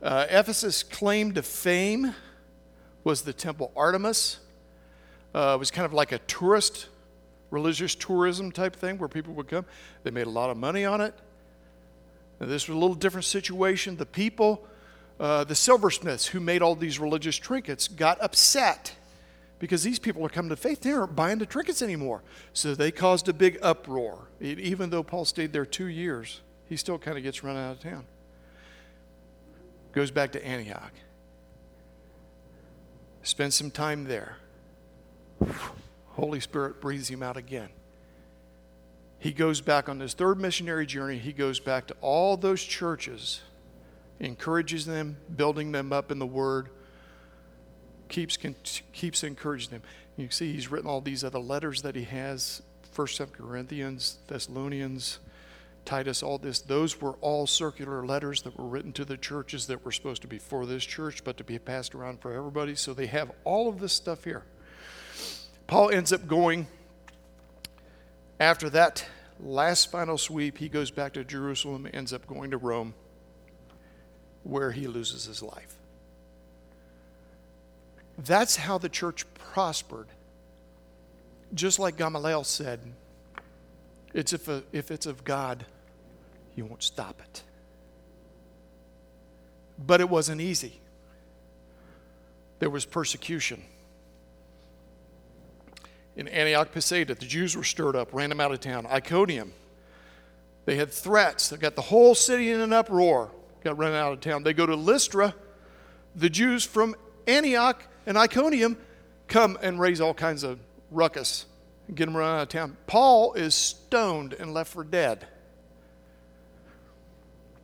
Uh, 0.00 0.26
Ephesus' 0.30 0.84
claim 0.84 1.34
to 1.34 1.42
fame 1.42 2.14
was 3.02 3.22
the 3.22 3.32
temple 3.32 3.72
Artemis. 3.74 4.38
Uh, 5.34 5.54
it 5.56 5.58
was 5.58 5.72
kind 5.72 5.86
of 5.86 5.92
like 5.92 6.12
a 6.12 6.18
tourist, 6.20 6.86
religious 7.50 7.96
tourism 7.96 8.52
type 8.52 8.76
thing 8.76 8.96
where 8.98 9.08
people 9.08 9.34
would 9.34 9.48
come. 9.48 9.64
They 10.04 10.12
made 10.12 10.28
a 10.28 10.30
lot 10.30 10.50
of 10.50 10.56
money 10.56 10.84
on 10.84 11.00
it. 11.00 11.14
This 12.40 12.68
was 12.68 12.74
a 12.74 12.78
little 12.78 12.94
different 12.94 13.26
situation. 13.26 13.96
The 13.96 14.06
people, 14.06 14.66
uh, 15.18 15.44
the 15.44 15.54
silversmiths 15.54 16.26
who 16.26 16.40
made 16.40 16.62
all 16.62 16.74
these 16.74 16.98
religious 16.98 17.36
trinkets, 17.36 17.86
got 17.86 18.20
upset 18.22 18.94
because 19.58 19.82
these 19.82 19.98
people 19.98 20.24
are 20.24 20.30
coming 20.30 20.48
to 20.48 20.56
faith. 20.56 20.80
They 20.80 20.92
aren't 20.92 21.14
buying 21.14 21.38
the 21.38 21.44
trinkets 21.44 21.82
anymore. 21.82 22.22
So 22.54 22.74
they 22.74 22.90
caused 22.90 23.28
a 23.28 23.34
big 23.34 23.58
uproar. 23.60 24.28
Even 24.40 24.88
though 24.88 25.02
Paul 25.02 25.26
stayed 25.26 25.52
there 25.52 25.66
two 25.66 25.86
years, 25.86 26.40
he 26.66 26.76
still 26.76 26.98
kind 26.98 27.18
of 27.18 27.22
gets 27.22 27.44
run 27.44 27.56
out 27.56 27.72
of 27.72 27.80
town. 27.80 28.06
Goes 29.92 30.10
back 30.10 30.32
to 30.32 30.44
Antioch. 30.44 30.92
Spends 33.22 33.54
some 33.54 33.70
time 33.70 34.04
there. 34.04 34.38
Holy 36.12 36.40
Spirit 36.40 36.80
breathes 36.80 37.08
him 37.08 37.22
out 37.22 37.36
again 37.36 37.68
he 39.20 39.32
goes 39.32 39.60
back 39.60 39.88
on 39.88 39.98
this 39.98 40.14
third 40.14 40.40
missionary 40.40 40.86
journey. 40.86 41.18
He 41.18 41.32
goes 41.32 41.60
back 41.60 41.86
to 41.88 41.96
all 42.00 42.38
those 42.38 42.62
churches, 42.62 43.42
encourages 44.18 44.86
them, 44.86 45.18
building 45.36 45.72
them 45.72 45.92
up 45.92 46.10
in 46.10 46.18
the 46.18 46.26
Word, 46.26 46.70
keeps, 48.08 48.38
keeps 48.92 49.22
encouraging 49.22 49.70
them. 49.70 49.82
You 50.16 50.26
can 50.26 50.32
see 50.32 50.54
he's 50.54 50.70
written 50.70 50.88
all 50.88 51.02
these 51.02 51.22
other 51.22 51.38
letters 51.38 51.82
that 51.82 51.94
he 51.94 52.04
has 52.04 52.62
First 52.92 53.20
Corinthians, 53.32 54.18
Thessalonians, 54.26 55.18
Titus, 55.84 56.22
all 56.22 56.38
this. 56.38 56.60
Those 56.60 56.98
were 57.00 57.14
all 57.20 57.46
circular 57.46 58.04
letters 58.06 58.40
that 58.42 58.58
were 58.58 58.66
written 58.66 58.92
to 58.94 59.04
the 59.04 59.18
churches 59.18 59.66
that 59.66 59.84
were 59.84 59.92
supposed 59.92 60.22
to 60.22 60.28
be 60.28 60.38
for 60.38 60.64
this 60.64 60.84
church, 60.84 61.24
but 61.24 61.36
to 61.36 61.44
be 61.44 61.58
passed 61.58 61.94
around 61.94 62.20
for 62.20 62.32
everybody. 62.32 62.74
So 62.74 62.94
they 62.94 63.06
have 63.06 63.30
all 63.44 63.68
of 63.68 63.80
this 63.80 63.92
stuff 63.92 64.24
here. 64.24 64.44
Paul 65.66 65.90
ends 65.90 66.12
up 66.12 66.26
going 66.26 66.66
after 68.40 68.70
that 68.70 69.04
last 69.38 69.90
final 69.90 70.16
sweep, 70.16 70.56
he 70.58 70.68
goes 70.68 70.90
back 70.90 71.12
to 71.12 71.22
Jerusalem, 71.22 71.86
ends 71.92 72.12
up 72.12 72.26
going 72.26 72.50
to 72.50 72.56
Rome, 72.56 72.94
where 74.42 74.72
he 74.72 74.86
loses 74.86 75.26
his 75.26 75.42
life. 75.42 75.74
That's 78.18 78.56
how 78.56 78.78
the 78.78 78.88
church 78.88 79.26
prospered. 79.34 80.08
Just 81.54 81.78
like 81.78 81.96
Gamaliel 81.96 82.44
said, 82.44 82.80
it's 84.14 84.32
if, 84.32 84.48
a, 84.48 84.62
if 84.72 84.90
it's 84.90 85.06
of 85.06 85.22
God, 85.24 85.64
you 86.56 86.64
won't 86.64 86.82
stop 86.82 87.20
it. 87.20 87.42
But 89.78 90.00
it 90.00 90.08
wasn't 90.08 90.40
easy. 90.40 90.80
There 92.58 92.70
was 92.70 92.84
persecution. 92.84 93.62
In 96.16 96.28
Antioch 96.28 96.72
Pisidia, 96.72 97.14
the 97.14 97.24
Jews 97.24 97.56
were 97.56 97.64
stirred 97.64 97.96
up, 97.96 98.12
ran 98.12 98.28
them 98.30 98.40
out 98.40 98.52
of 98.52 98.60
town. 98.60 98.86
Iconium, 98.86 99.52
they 100.66 100.76
had 100.76 100.92
threats. 100.92 101.48
They 101.48 101.56
got 101.56 101.76
the 101.76 101.82
whole 101.82 102.14
city 102.14 102.50
in 102.50 102.60
an 102.60 102.72
uproar, 102.72 103.30
got 103.64 103.78
run 103.78 103.92
out 103.94 104.12
of 104.12 104.20
town. 104.20 104.42
They 104.42 104.52
go 104.52 104.66
to 104.66 104.76
Lystra. 104.76 105.34
The 106.16 106.28
Jews 106.28 106.64
from 106.64 106.96
Antioch 107.26 107.82
and 108.06 108.18
Iconium 108.18 108.76
come 109.28 109.58
and 109.62 109.78
raise 109.78 110.00
all 110.00 110.14
kinds 110.14 110.42
of 110.42 110.58
ruckus 110.90 111.46
and 111.86 111.96
get 111.96 112.06
them 112.06 112.16
run 112.16 112.38
out 112.38 112.42
of 112.42 112.48
town. 112.48 112.76
Paul 112.86 113.34
is 113.34 113.54
stoned 113.54 114.34
and 114.34 114.52
left 114.52 114.72
for 114.72 114.84
dead. 114.84 115.26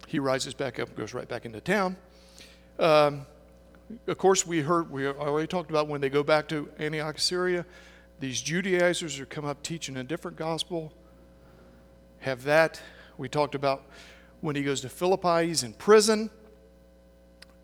He 0.06 0.20
rises 0.20 0.54
back 0.54 0.78
up 0.78 0.94
goes 0.96 1.12
right 1.12 1.28
back 1.28 1.44
into 1.44 1.60
town. 1.60 1.96
Um, 2.78 3.26
of 4.06 4.18
course, 4.18 4.46
we 4.46 4.60
heard, 4.60 4.90
we 4.90 5.06
already 5.06 5.46
talked 5.46 5.70
about 5.70 5.88
when 5.88 6.00
they 6.00 6.08
go 6.08 6.22
back 6.22 6.48
to 6.48 6.68
Antioch, 6.78 7.18
Syria, 7.18 7.64
these 8.20 8.40
Judaizers 8.40 9.20
are 9.20 9.26
come 9.26 9.44
up 9.44 9.62
teaching 9.62 9.96
a 9.96 10.04
different 10.04 10.36
gospel. 10.36 10.92
Have 12.20 12.44
that. 12.44 12.80
We 13.18 13.28
talked 13.28 13.54
about 13.54 13.82
when 14.40 14.56
he 14.56 14.62
goes 14.62 14.80
to 14.82 14.88
Philippi, 14.88 15.48
he's 15.48 15.62
in 15.62 15.72
prison. 15.74 16.30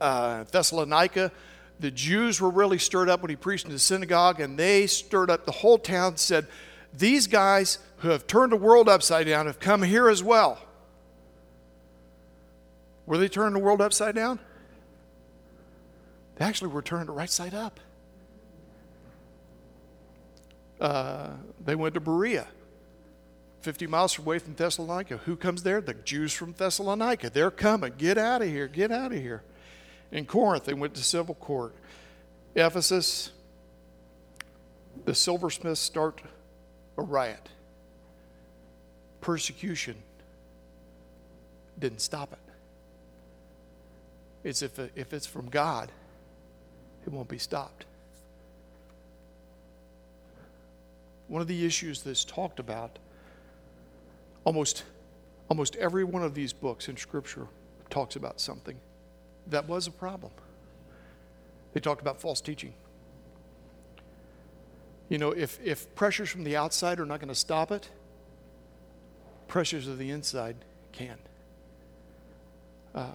Uh, 0.01 0.45
Thessalonica, 0.45 1.31
the 1.81 1.91
Jews 1.91 2.41
were 2.41 2.51
really 2.51 2.79
stirred 2.79 3.09
up 3.09 3.23
when 3.23 3.31
he 3.31 3.37
preached 3.37 3.67
in 3.67 3.73
the 3.73 3.79
synagogue, 3.79 4.41
and 4.41 4.59
they 4.59 4.87
stirred 4.87 5.31
up 5.31 5.47
the 5.47 5.53
whole 5.53 5.79
town, 5.79 6.17
said, 6.17 6.47
These 6.93 7.27
guys 7.27 7.79
who 7.99 8.09
have 8.09 8.27
turned 8.27 8.53
the 8.53 8.57
world 8.57 8.89
upside 8.89 9.27
down 9.27 9.47
have 9.47 9.61
come 9.61 9.83
here 9.83 10.09
as 10.09 10.23
well. 10.23 10.59
Were 13.07 13.19
they 13.19 13.29
turning 13.29 13.55
the 13.55 13.61
world 13.61 13.81
upside 13.81 14.15
down? 14.15 14.39
They 16.37 16.45
actually 16.45 16.73
were 16.73 16.83
turned 16.83 17.09
right 17.11 17.31
side 17.31 17.55
up. 17.55 17.79
Uh, 20.83 21.31
they 21.65 21.77
went 21.77 21.95
to 21.95 22.01
Berea, 22.01 22.49
50 23.61 23.87
miles 23.87 24.19
away 24.19 24.41
from 24.41 24.55
Thessalonica. 24.55 25.19
Who 25.19 25.37
comes 25.37 25.63
there? 25.63 25.81
The 25.81 25.95
Jews 25.95 26.33
from 26.33 26.55
Thessalonica. 26.55 27.31
They're 27.31 27.53
coming. 27.53 27.93
Get 27.97 28.19
out 28.19 28.43
of 28.43 28.49
here. 28.49 28.67
Get 28.67 28.91
out 28.91 29.13
of 29.13 29.19
here. 29.19 29.45
In 30.11 30.27
Corinth, 30.27 30.65
they 30.65 30.75
went 30.75 30.95
to 30.95 31.05
civil 31.05 31.37
court. 31.37 31.73
Ephesus, 32.57 33.31
the 35.05 35.15
silversmiths 35.15 35.81
start 35.81 36.21
a 36.99 37.03
riot. 37.03 37.49
Persecution 39.21 39.95
didn't 41.79 42.01
stop 42.01 42.33
it. 42.33 42.39
It's 44.43 44.63
if, 44.63 44.81
if 44.97 45.13
it's 45.13 45.29
from 45.29 45.49
God, 45.49 45.93
it 47.07 47.13
won't 47.13 47.29
be 47.29 47.39
stopped. 47.39 47.85
One 51.33 51.41
of 51.41 51.49
the 51.49 51.65
issues 51.65 52.03
that's 52.03 52.27
talked 52.27 52.61
about, 52.61 52.99
almost, 54.45 54.85
almost 55.49 55.77
every 55.77 56.05
one 56.05 56.23
of 56.23 56.35
these 56.35 56.53
books 56.53 56.91
in 56.91 56.97
Scripture 56.99 57.47
talks 57.89 58.17
about 58.17 58.39
something 58.39 58.77
that 59.47 59.67
was 59.67 59.87
a 59.87 59.91
problem. 59.91 60.31
They 61.73 61.81
talked 61.81 62.03
about 62.03 62.21
false 62.21 62.43
teaching. 62.43 62.75
You 65.09 65.17
know, 65.17 65.31
if, 65.31 65.59
if 65.65 65.95
pressures 65.95 66.29
from 66.29 66.45
the 66.45 66.55
outside 66.55 67.01
are 67.01 67.07
not 67.07 67.19
going 67.19 67.31
to 67.31 67.35
stop 67.35 67.73
it, 67.73 67.89
pressures 69.49 69.89
of 69.89 69.97
the 69.97 70.11
inside 70.11 70.57
can. 70.93 71.17
Uh, 72.95 73.07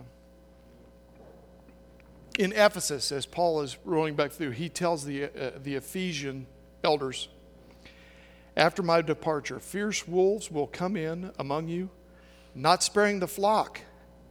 in 2.40 2.52
Ephesus, 2.52 3.12
as 3.12 3.28
Paul 3.28 3.62
is 3.62 3.78
rolling 3.86 4.16
back 4.16 4.32
through, 4.32 4.52
he 4.52 4.70
tells 4.70 5.06
the, 5.06 5.26
uh, 5.26 5.52
the 5.64 5.76
Ephesian 5.76 6.48
elders, 6.84 7.28
After 8.58 8.82
my 8.82 9.04
departure, 9.04 9.60
fierce 9.60 10.08
wolves 10.08 10.50
will 10.50 10.66
come 10.66 10.98
in 10.98 11.30
among 11.38 11.68
you, 11.68 11.92
not 12.56 12.82
sparing 12.82 13.20
the 13.20 13.28
flock. 13.28 13.82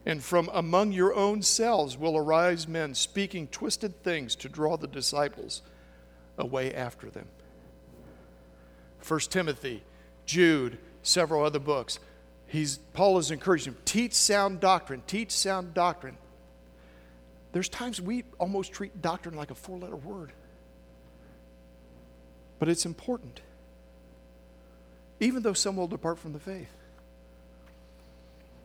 And 0.05 0.23
from 0.23 0.51
among 0.53 0.91
your 0.91 1.15
own 1.15 1.43
selves 1.43 1.97
will 1.97 2.17
arise 2.17 2.67
men 2.67 2.95
speaking 2.95 3.47
twisted 3.47 4.03
things 4.03 4.35
to 4.37 4.49
draw 4.49 4.77
the 4.77 4.89
disciples 4.89 5.63
away 6.37 6.75
after 6.75 7.09
them. 7.09 7.27
1 9.07 9.21
Timothy, 9.31 9.85
Jude, 10.27 10.79
several 11.03 11.45
other 11.45 11.61
books. 11.61 12.01
He's, 12.49 12.79
Paul 12.95 13.19
is 13.19 13.31
encouraging 13.31 13.75
them 13.75 13.83
teach 13.85 14.13
sound 14.13 14.59
doctrine, 14.59 15.03
teach 15.07 15.31
sound 15.31 15.73
doctrine. 15.73 16.17
There's 17.53 17.69
times 17.69 18.01
we 18.01 18.25
almost 18.39 18.73
treat 18.73 19.01
doctrine 19.01 19.37
like 19.37 19.53
a 19.53 19.55
four 19.55 19.79
letter 19.79 19.97
word, 19.97 20.33
but 22.59 22.69
it's 22.69 22.87
important, 22.87 23.41
even 25.21 25.43
though 25.43 25.53
some 25.53 25.77
will 25.77 25.89
depart 25.89 26.19
from 26.19 26.33
the 26.33 26.39
faith. 26.39 26.71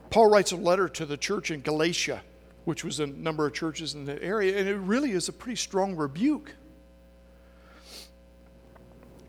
Paul 0.10 0.30
writes 0.30 0.52
a 0.52 0.58
letter 0.58 0.90
to 0.90 1.06
the 1.06 1.18
church 1.18 1.52
in 1.52 1.62
Galatia, 1.62 2.22
which 2.66 2.84
was 2.84 3.00
a 3.00 3.08
number 3.08 3.46
of 3.46 3.54
churches 3.54 3.94
in 3.94 4.06
the 4.06 4.22
area, 4.22 4.58
and 4.58 4.68
it 4.68 4.76
really 4.76 5.12
is 5.12 5.30
a 5.30 5.34
pretty 5.34 5.56
strong 5.56 5.96
rebuke. 5.96 6.54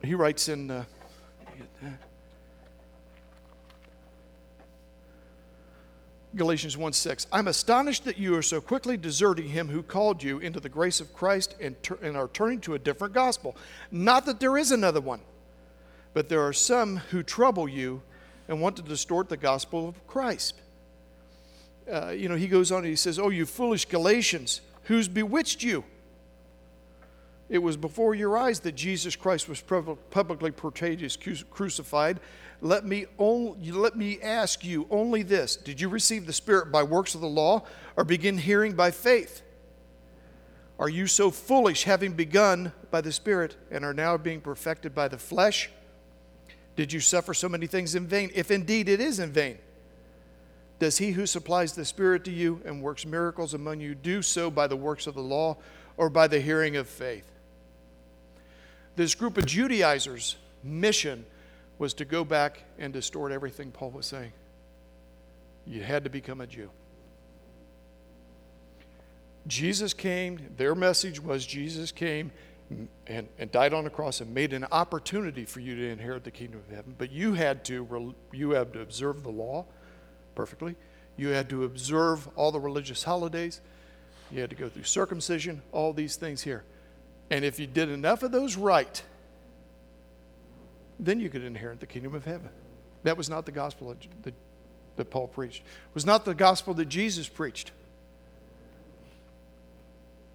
He 0.03 0.15
writes 0.15 0.49
in. 0.49 0.71
Uh, 0.71 0.85
Galatians 6.35 6.79
1 6.79 6.93
6. 6.95 7.27
I'm 7.31 7.49
astonished 7.49 8.05
that 8.07 8.19
you 8.19 8.35
are 8.37 8.43
so 8.43 8.61
quickly 8.61 8.97
deserting 8.97 9.49
him 9.49 9.69
who 9.69 9.83
called 9.83 10.23
you 10.23 10.39
into 10.39 10.61
the 10.61 10.69
grace 10.69 11.01
of 11.01 11.13
Christ 11.13 11.55
and, 11.61 11.81
ter- 11.83 11.99
and 12.03 12.17
are 12.17 12.29
turning 12.29 12.61
to 12.63 12.75
a 12.75 12.79
different 12.79 13.13
gospel. 13.13 13.57
Not 13.91 14.25
that 14.27 14.41
there 14.41 14.57
is 14.57 14.73
another 14.73 15.01
one, 15.01 15.21
but 16.15 16.29
there 16.29 16.43
are 16.43 16.53
some 16.53 16.97
who 16.97 17.23
trouble 17.23 17.69
you 17.69 18.03
and 18.49 18.61
want 18.61 18.77
to 18.77 18.83
distort 18.83 19.29
the 19.29 19.37
gospel 19.37 19.89
of 19.89 20.07
Christ. 20.07 20.61
Uh, 21.91 22.11
you 22.11 22.29
know, 22.29 22.37
he 22.37 22.49
goes 22.49 22.71
on 22.71 22.79
and 22.79 22.87
he 22.87 22.97
says, 22.97 23.19
Oh, 23.19 23.31
you 23.31 23.47
foolish 23.47 23.87
Galatians, 23.87 24.61
who's 24.85 25.09
bewitched 25.09 25.63
you? 25.63 25.85
It 27.49 27.59
was 27.59 27.77
before 27.77 28.15
your 28.15 28.37
eyes 28.39 28.61
that 28.61 28.73
Jesus 28.73 29.15
Christ 29.15 29.49
was 29.49 29.61
publicly 29.61 30.51
portrayed 30.51 31.03
as 31.03 31.19
crucified. 31.51 32.19
Let 32.63 32.87
me, 32.87 33.07
only, 33.19 33.73
let 33.73 33.97
me 33.97 34.21
ask 34.23 34.65
you 34.65 34.87
only 34.91 35.23
this 35.23 35.57
Did 35.57 35.81
you 35.81 35.89
receive 35.89 36.27
the 36.27 36.33
Spirit 36.33 36.73
by 36.73 36.83
works 36.83 37.15
of 37.15 37.21
the 37.21 37.29
law 37.29 37.65
or 37.97 38.05
begin 38.05 38.39
hearing 38.39 38.73
by 38.73 38.91
faith? 38.91 39.43
Are 40.79 40.89
you 40.89 41.07
so 41.07 41.31
foolish, 41.31 41.85
having 41.85 42.13
begun 42.13 42.73
by 42.91 43.03
the 43.03 43.13
Spirit 43.13 43.57
and 43.71 43.85
are 43.85 43.93
now 43.93 44.17
being 44.17 44.41
perfected 44.41 44.95
by 44.95 45.09
the 45.09 45.19
flesh? 45.19 45.71
Did 46.77 46.93
you 46.93 47.01
suffer 47.01 47.35
so 47.35 47.49
many 47.49 47.67
things 47.67 47.95
in 47.95 48.07
vain? 48.07 48.31
If 48.35 48.51
indeed 48.51 48.89
it 48.89 49.01
is 49.01 49.19
in 49.19 49.31
vain, 49.31 49.59
does 50.79 50.99
he 50.99 51.13
who 51.13 51.27
supplies 51.27 51.75
the 51.75 51.85
Spirit 51.85 52.25
to 52.25 52.33
you 52.33 52.61
and 52.65 52.83
works 52.83 53.07
miracles 53.07 53.55
among 53.55 53.81
you 53.81 53.95
do 53.95 54.23
so 54.23 54.51
by 54.51 54.67
the 54.67 54.77
works 54.77 55.07
of 55.07 55.15
the 55.15 55.23
law 55.23 55.57
or 55.97 56.11
by 56.11 56.27
the 56.27 56.41
hearing 56.41 56.77
of 56.77 56.89
faith? 56.89 57.31
This 58.97 59.15
group 59.15 59.39
of 59.39 59.47
Judaizers' 59.47 60.37
mission 60.65 61.25
was 61.79 61.95
to 61.95 62.05
go 62.05 62.25
back 62.25 62.65
and 62.79 62.93
distort 62.93 63.33
everything 63.33 63.71
Paul 63.71 63.91
was 63.91 64.07
saying. 64.07 64.33
You 65.67 65.83
had 65.83 66.05
to 66.05 66.11
become 66.11 66.41
a 66.41 66.47
Jew. 66.47 66.71
Jesus 69.47 69.93
came, 69.93 70.39
their 70.57 70.75
message 70.75 71.21
was 71.21 71.45
Jesus 71.45 71.91
came 71.91 72.31
and, 73.07 73.29
and 73.39 73.51
died 73.51 73.75
on 73.75 73.85
the 73.85 73.91
cross 73.91 74.21
and 74.21 74.33
made 74.33 74.53
an 74.53 74.67
opportunity 74.73 75.45
for 75.45 75.61
you 75.61 75.75
to 75.77 75.89
inherit 75.89 76.25
the 76.25 76.31
kingdom 76.31 76.61
of 76.61 76.75
heaven. 76.75 76.95
But 76.97 77.13
you 77.13 77.35
had 77.35 77.65
to, 77.67 78.15
you 78.33 78.51
had 78.51 78.73
to 78.73 78.81
observe 78.81 79.23
the 79.23 79.31
law 79.31 79.67
perfectly. 80.35 80.77
You 81.17 81.29
had 81.29 81.49
to 81.51 81.65
observe 81.65 82.29
all 82.37 82.53
the 82.53 82.61
religious 82.61 83.05
holidays. 83.05 83.61
You 84.31 84.41
had 84.41 84.51
to 84.51 84.57
go 84.57 84.69
through 84.69 84.85
circumcision, 84.85 85.63
all 85.73 85.93
these 85.93 86.17
things 86.17 86.43
here. 86.43 86.65
And 87.31 87.45
if 87.45 87.59
you 87.59 87.67
did 87.67 87.91
enough 87.91 88.23
of 88.23 88.33
those 88.33 88.57
right, 88.57 89.03
then 90.99 91.21
you 91.21 91.29
could 91.29 91.45
inherit 91.45 91.81
the 91.81 91.87
kingdom 91.87 92.15
of 92.15 92.25
heaven. 92.25 92.49
That 93.03 93.17
was 93.17 93.29
not 93.29 93.47
the 93.47 93.53
gospel 93.53 93.95
that, 94.23 94.35
that 94.97 95.11
Paul 95.11 95.29
preached. 95.29 95.63
It 95.63 95.95
was 95.95 96.07
not 96.07 96.25
the 96.25 96.35
gospel 96.35 96.75
that 96.75 96.89
Jesus 96.89 97.29
preached. 97.29 97.73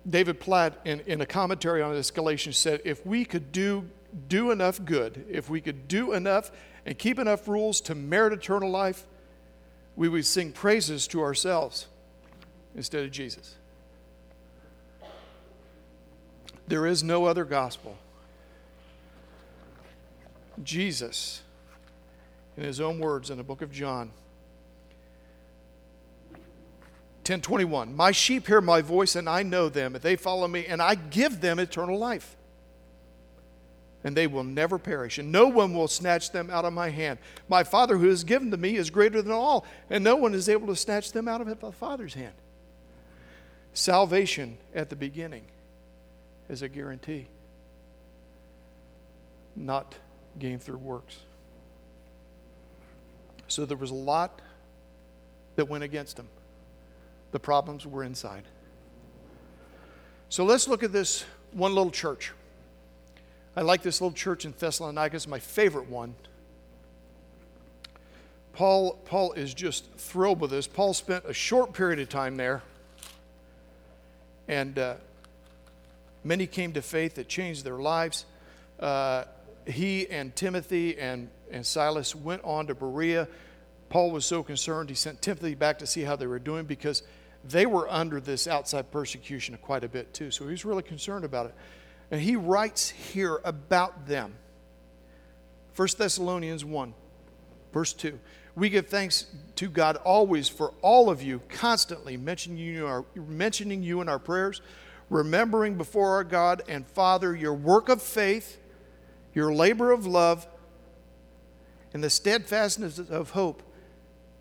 David 0.09 0.39
Platt, 0.39 0.79
in, 0.85 1.01
in 1.01 1.21
a 1.21 1.25
commentary 1.25 1.81
on 1.81 1.93
this 1.93 2.11
Galatians, 2.11 2.57
said, 2.57 2.81
if 2.85 3.05
we 3.05 3.25
could 3.25 3.51
do, 3.51 3.89
do 4.29 4.51
enough 4.51 4.83
good, 4.83 5.25
if 5.29 5.49
we 5.49 5.59
could 5.59 5.87
do 5.87 6.13
enough 6.13 6.51
and 6.85 6.97
keep 6.97 7.19
enough 7.19 7.47
rules 7.47 7.81
to 7.81 7.95
merit 7.95 8.33
eternal 8.33 8.69
life, 8.69 9.05
we 9.95 10.07
would 10.07 10.25
sing 10.25 10.51
praises 10.51 11.07
to 11.07 11.21
ourselves 11.21 11.87
instead 12.75 13.03
of 13.03 13.11
Jesus. 13.11 13.55
There 16.67 16.85
is 16.85 17.03
no 17.03 17.25
other 17.25 17.45
gospel. 17.45 17.97
Jesus, 20.63 21.41
in 22.55 22.63
his 22.63 22.79
own 22.79 22.99
words 22.99 23.29
in 23.29 23.37
the 23.37 23.43
book 23.43 23.61
of 23.61 23.71
John, 23.71 24.11
1021 27.29 27.95
My 27.95 28.11
sheep 28.11 28.47
hear 28.47 28.61
my 28.61 28.81
voice, 28.81 29.15
and 29.15 29.27
I 29.27 29.43
know 29.43 29.67
them, 29.67 29.95
and 29.95 30.03
they 30.03 30.15
follow 30.15 30.47
me, 30.47 30.65
and 30.65 30.81
I 30.81 30.95
give 30.95 31.41
them 31.41 31.59
eternal 31.59 31.97
life. 31.97 32.35
And 34.03 34.15
they 34.15 34.27
will 34.27 34.45
never 34.45 34.77
perish, 34.77 35.17
and 35.17 35.31
no 35.31 35.47
one 35.47 35.73
will 35.73 35.89
snatch 35.89 36.31
them 36.31 36.49
out 36.49 36.63
of 36.63 36.71
my 36.71 36.89
hand. 36.89 37.19
My 37.49 37.63
Father 37.63 37.97
who 37.97 38.07
has 38.07 38.23
given 38.23 38.51
to 38.51 38.57
me 38.57 38.77
is 38.77 38.89
greater 38.89 39.21
than 39.21 39.33
all, 39.33 39.65
and 39.89 40.03
no 40.03 40.15
one 40.15 40.33
is 40.33 40.47
able 40.47 40.67
to 40.67 40.75
snatch 40.75 41.11
them 41.11 41.27
out 41.27 41.41
of 41.41 41.59
the 41.59 41.71
Father's 41.71 42.13
hand. 42.13 42.35
Salvation 43.73 44.57
at 44.73 44.89
the 44.89 44.95
beginning 44.95 45.43
is 46.49 46.61
a 46.61 46.69
guarantee, 46.69 47.27
not 49.55 49.95
gained 50.39 50.63
through 50.63 50.77
works. 50.77 51.17
So 53.47 53.65
there 53.65 53.77
was 53.77 53.91
a 53.91 53.95
lot 53.95 54.41
that 55.57 55.67
went 55.67 55.83
against 55.83 56.17
him. 56.17 56.27
The 57.31 57.39
problems 57.39 57.85
were 57.85 58.03
inside. 58.03 58.43
So 60.29 60.43
let's 60.43 60.67
look 60.67 60.83
at 60.83 60.91
this 60.91 61.25
one 61.51 61.73
little 61.73 61.91
church. 61.91 62.31
I 63.55 63.61
like 63.61 63.81
this 63.81 64.01
little 64.01 64.15
church 64.15 64.45
in 64.45 64.53
Thessalonica, 64.57 65.15
it's 65.15 65.27
my 65.27 65.39
favorite 65.39 65.89
one. 65.89 66.15
Paul, 68.53 68.99
Paul 69.05 69.33
is 69.33 69.53
just 69.53 69.91
thrilled 69.97 70.39
with 70.39 70.51
this. 70.51 70.67
Paul 70.67 70.93
spent 70.93 71.25
a 71.27 71.33
short 71.33 71.73
period 71.73 71.99
of 71.99 72.09
time 72.09 72.37
there, 72.37 72.63
and 74.47 74.77
uh, 74.79 74.95
many 76.23 76.47
came 76.47 76.73
to 76.73 76.81
faith 76.81 77.15
that 77.15 77.27
changed 77.27 77.63
their 77.63 77.77
lives. 77.77 78.25
Uh, 78.79 79.25
he 79.65 80.09
and 80.09 80.35
Timothy 80.35 80.97
and, 80.97 81.29
and 81.51 81.65
Silas 81.65 82.15
went 82.15 82.43
on 82.43 82.67
to 82.67 82.75
Berea. 82.75 83.27
Paul 83.89 84.11
was 84.11 84.25
so 84.25 84.43
concerned, 84.43 84.89
he 84.89 84.95
sent 84.95 85.21
Timothy 85.21 85.55
back 85.55 85.79
to 85.79 85.87
see 85.87 86.01
how 86.01 86.15
they 86.15 86.27
were 86.27 86.39
doing 86.39 86.65
because 86.65 87.03
they 87.43 87.65
were 87.65 87.89
under 87.89 88.19
this 88.19 88.47
outside 88.47 88.91
persecution 88.91 89.57
quite 89.61 89.83
a 89.83 89.89
bit 89.89 90.13
too. 90.13 90.31
So 90.31 90.45
he 90.45 90.51
was 90.51 90.65
really 90.65 90.83
concerned 90.83 91.23
about 91.23 91.47
it. 91.47 91.55
And 92.11 92.21
he 92.21 92.35
writes 92.35 92.89
here 92.89 93.39
about 93.43 94.07
them. 94.07 94.35
1 95.75 95.87
Thessalonians 95.97 96.65
1, 96.65 96.93
verse 97.71 97.93
2. 97.93 98.19
We 98.55 98.69
give 98.69 98.87
thanks 98.87 99.27
to 99.57 99.69
God 99.69 99.97
always 99.97 100.49
for 100.49 100.73
all 100.81 101.09
of 101.09 101.21
you, 101.21 101.41
constantly 101.47 102.17
mentioning 102.17 102.57
you, 102.57 102.85
in 102.85 102.91
our, 102.91 103.05
mentioning 103.15 103.83
you 103.83 104.01
in 104.01 104.09
our 104.09 104.17
prayers, 104.17 104.61
remembering 105.09 105.77
before 105.77 106.15
our 106.15 106.23
God 106.23 106.63
and 106.67 106.85
Father 106.87 107.35
your 107.35 107.53
work 107.53 107.87
of 107.87 108.01
faith, 108.01 108.59
your 109.35 109.53
labor 109.53 109.91
of 109.91 110.07
love, 110.07 110.47
and 111.93 112.03
the 112.03 112.09
steadfastness 112.09 112.97
of 112.97 113.31
hope 113.31 113.61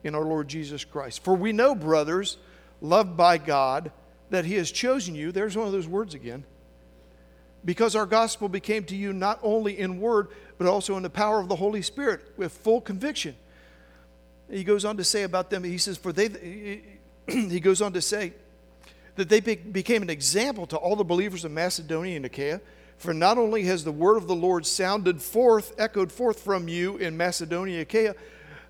in 0.07 0.15
our 0.15 0.25
Lord 0.25 0.49
Jesus 0.49 0.85
Christ. 0.85 1.23
For 1.23 1.35
we 1.35 1.53
know, 1.53 1.75
brothers, 1.75 2.39
loved 2.81 3.17
by 3.17 3.39
God, 3.39 3.91
that 4.31 4.45
He 4.45 4.55
has 4.55 4.71
chosen 4.71 5.15
you. 5.15 5.33
There's 5.33 5.57
one 5.57 5.67
of 5.67 5.73
those 5.73 5.89
words 5.89 6.15
again. 6.15 6.45
Because 7.65 7.97
our 7.97 8.07
gospel 8.07 8.49
became 8.49 8.85
to 8.85 8.97
you 8.97 9.13
not 9.13 9.41
only 9.43 9.79
in 9.79 10.01
word, 10.01 10.29
but 10.59 10.67
also 10.67 10.97
in 10.97 11.03
the 11.03 11.11
power 11.11 11.41
of 11.41 11.49
the 11.49 11.57
Holy 11.57 11.83
Spirit 11.83 12.21
with 12.37 12.53
full 12.53 12.81
conviction. 12.81 13.35
He 14.51 14.63
goes 14.63 14.85
on 14.85 14.97
to 14.99 15.05
say 15.05 15.25
about 15.25 15.51
them, 15.51 15.65
he 15.65 15.79
says, 15.79 15.97
for 15.97 16.13
they, 16.13 16.83
he 17.27 17.61
goes 17.61 17.83
on 17.83 17.93
to 17.95 18.01
say 18.01 18.33
that 19.17 19.29
they 19.29 19.41
became 19.41 20.03
an 20.03 20.11
example 20.11 20.67
to 20.67 20.77
all 20.77 20.95
the 20.95 21.05
believers 21.05 21.45
of 21.45 21.51
Macedonia 21.51 22.17
and 22.17 22.27
Achaia. 22.27 22.61
For 22.99 23.13
not 23.13 23.37
only 23.37 23.65
has 23.65 23.85
the 23.85 23.93
word 23.93 24.17
of 24.17 24.27
the 24.27 24.35
Lord 24.35 24.65
sounded 24.65 25.21
forth, 25.21 25.75
echoed 25.79 26.13
forth 26.13 26.41
from 26.41 26.69
you 26.69 26.97
in 26.97 27.17
Macedonia, 27.17 27.75
and 27.75 27.83
Achaia, 27.83 28.15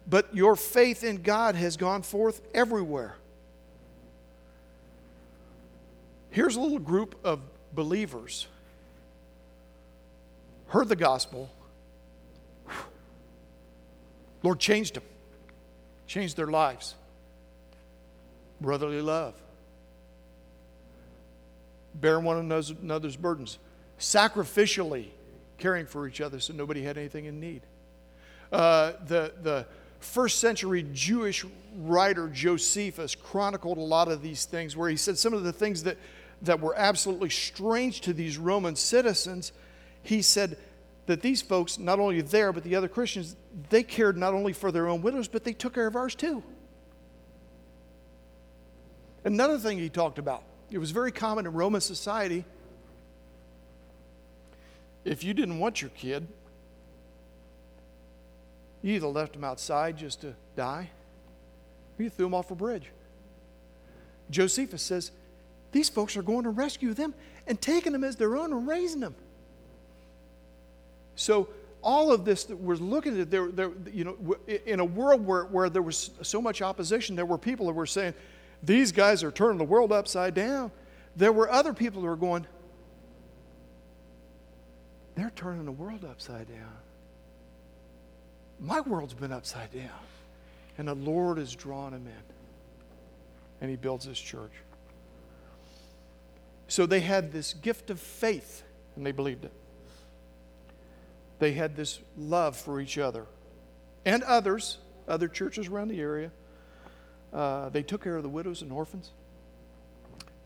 but 0.08 0.34
your 0.34 0.56
faith 0.56 1.02
in 1.02 1.22
God 1.22 1.54
has 1.54 1.76
gone 1.76 2.02
forth 2.02 2.40
everywhere. 2.54 3.16
Here's 6.30 6.56
a 6.56 6.60
little 6.60 6.78
group 6.78 7.18
of 7.24 7.40
believers 7.72 8.46
heard 10.68 10.88
the 10.88 10.96
gospel. 10.96 11.50
Lord 14.42 14.60
changed 14.60 14.94
them, 14.94 15.02
changed 16.06 16.36
their 16.36 16.46
lives. 16.46 16.94
Brotherly 18.60 19.02
love, 19.02 19.34
bearing 21.94 22.24
one 22.24 22.38
another's 22.38 23.16
burdens, 23.16 23.58
sacrificially 23.98 25.08
caring 25.58 25.86
for 25.86 26.06
each 26.06 26.20
other 26.20 26.40
so 26.40 26.52
nobody 26.52 26.82
had 26.82 26.96
anything 26.98 27.26
in 27.26 27.40
need. 27.40 27.62
Uh, 28.52 28.92
the, 29.06 29.32
the 29.42 29.66
first 30.00 30.38
century 30.38 30.86
Jewish 30.92 31.44
writer 31.78 32.28
Josephus 32.28 33.14
chronicled 33.14 33.78
a 33.78 33.82
lot 33.82 34.08
of 34.08 34.22
these 34.22 34.44
things 34.44 34.76
where 34.76 34.88
he 34.88 34.96
said 34.96 35.18
some 35.18 35.34
of 35.34 35.44
the 35.44 35.52
things 35.52 35.82
that 35.84 35.96
that 36.42 36.60
were 36.60 36.74
absolutely 36.76 37.30
strange 37.30 38.00
to 38.02 38.12
these 38.12 38.38
Roman 38.38 38.76
citizens, 38.76 39.52
he 40.02 40.22
said 40.22 40.56
that 41.06 41.22
these 41.22 41.40
folks, 41.40 41.78
not 41.78 41.98
only 41.98 42.20
there, 42.20 42.52
but 42.52 42.64
the 42.64 42.74
other 42.76 42.88
Christians, 42.88 43.36
they 43.70 43.82
cared 43.82 44.16
not 44.16 44.34
only 44.34 44.52
for 44.52 44.70
their 44.70 44.88
own 44.88 45.02
widows, 45.02 45.28
but 45.28 45.44
they 45.44 45.52
took 45.52 45.74
care 45.74 45.86
of 45.86 45.96
ours 45.96 46.14
too. 46.14 46.42
Another 49.24 49.58
thing 49.58 49.78
he 49.78 49.88
talked 49.88 50.18
about, 50.18 50.42
it 50.70 50.78
was 50.78 50.90
very 50.90 51.12
common 51.12 51.46
in 51.46 51.52
Roman 51.52 51.80
society. 51.80 52.44
If 55.04 55.24
you 55.24 55.34
didn't 55.34 55.58
want 55.58 55.80
your 55.80 55.90
kid, 55.90 56.26
you 58.86 58.94
either 58.94 59.08
left 59.08 59.32
them 59.32 59.42
outside 59.42 59.96
just 59.96 60.20
to 60.20 60.32
die, 60.54 60.88
or 61.98 62.02
you 62.04 62.08
threw 62.08 62.26
them 62.26 62.34
off 62.34 62.52
a 62.52 62.54
bridge. 62.54 62.84
Josephus 64.30 64.80
says 64.80 65.10
these 65.72 65.88
folks 65.88 66.16
are 66.16 66.22
going 66.22 66.44
to 66.44 66.50
rescue 66.50 66.94
them 66.94 67.12
and 67.48 67.60
taking 67.60 67.92
them 67.92 68.04
as 68.04 68.14
their 68.14 68.36
own 68.36 68.52
and 68.52 68.68
raising 68.68 69.00
them. 69.00 69.16
So, 71.16 71.48
all 71.82 72.12
of 72.12 72.24
this 72.24 72.44
that 72.44 72.56
we're 72.56 72.76
looking 72.76 73.20
at, 73.20 73.28
there, 73.28 73.50
there, 73.50 73.72
you 73.92 74.04
know, 74.04 74.36
in 74.66 74.78
a 74.78 74.84
world 74.84 75.26
where, 75.26 75.46
where 75.46 75.68
there 75.68 75.82
was 75.82 76.10
so 76.22 76.40
much 76.40 76.62
opposition, 76.62 77.16
there 77.16 77.26
were 77.26 77.38
people 77.38 77.66
that 77.66 77.72
were 77.72 77.86
saying, 77.86 78.14
these 78.62 78.92
guys 78.92 79.24
are 79.24 79.32
turning 79.32 79.58
the 79.58 79.64
world 79.64 79.90
upside 79.90 80.34
down. 80.34 80.70
There 81.16 81.32
were 81.32 81.50
other 81.50 81.72
people 81.72 82.02
that 82.02 82.08
were 82.08 82.14
going, 82.14 82.46
they're 85.16 85.32
turning 85.34 85.64
the 85.64 85.72
world 85.72 86.04
upside 86.04 86.48
down. 86.48 86.85
My 88.60 88.80
world's 88.80 89.14
been 89.14 89.32
upside 89.32 89.72
down. 89.72 89.90
And 90.78 90.88
the 90.88 90.94
Lord 90.94 91.38
has 91.38 91.54
drawn 91.54 91.92
them 91.92 92.06
in. 92.06 92.34
And 93.60 93.70
He 93.70 93.76
builds 93.76 94.04
His 94.04 94.18
church. 94.18 94.52
So 96.68 96.86
they 96.86 97.00
had 97.00 97.32
this 97.32 97.54
gift 97.54 97.90
of 97.90 98.00
faith, 98.00 98.62
and 98.96 99.06
they 99.06 99.12
believed 99.12 99.44
it. 99.44 99.52
They 101.38 101.52
had 101.52 101.76
this 101.76 102.00
love 102.16 102.56
for 102.56 102.80
each 102.80 102.98
other 102.98 103.26
and 104.04 104.22
others, 104.22 104.78
other 105.06 105.28
churches 105.28 105.68
around 105.68 105.88
the 105.88 106.00
area. 106.00 106.30
Uh, 107.32 107.68
they 107.68 107.82
took 107.82 108.02
care 108.02 108.16
of 108.16 108.22
the 108.22 108.28
widows 108.28 108.62
and 108.62 108.72
orphans. 108.72 109.10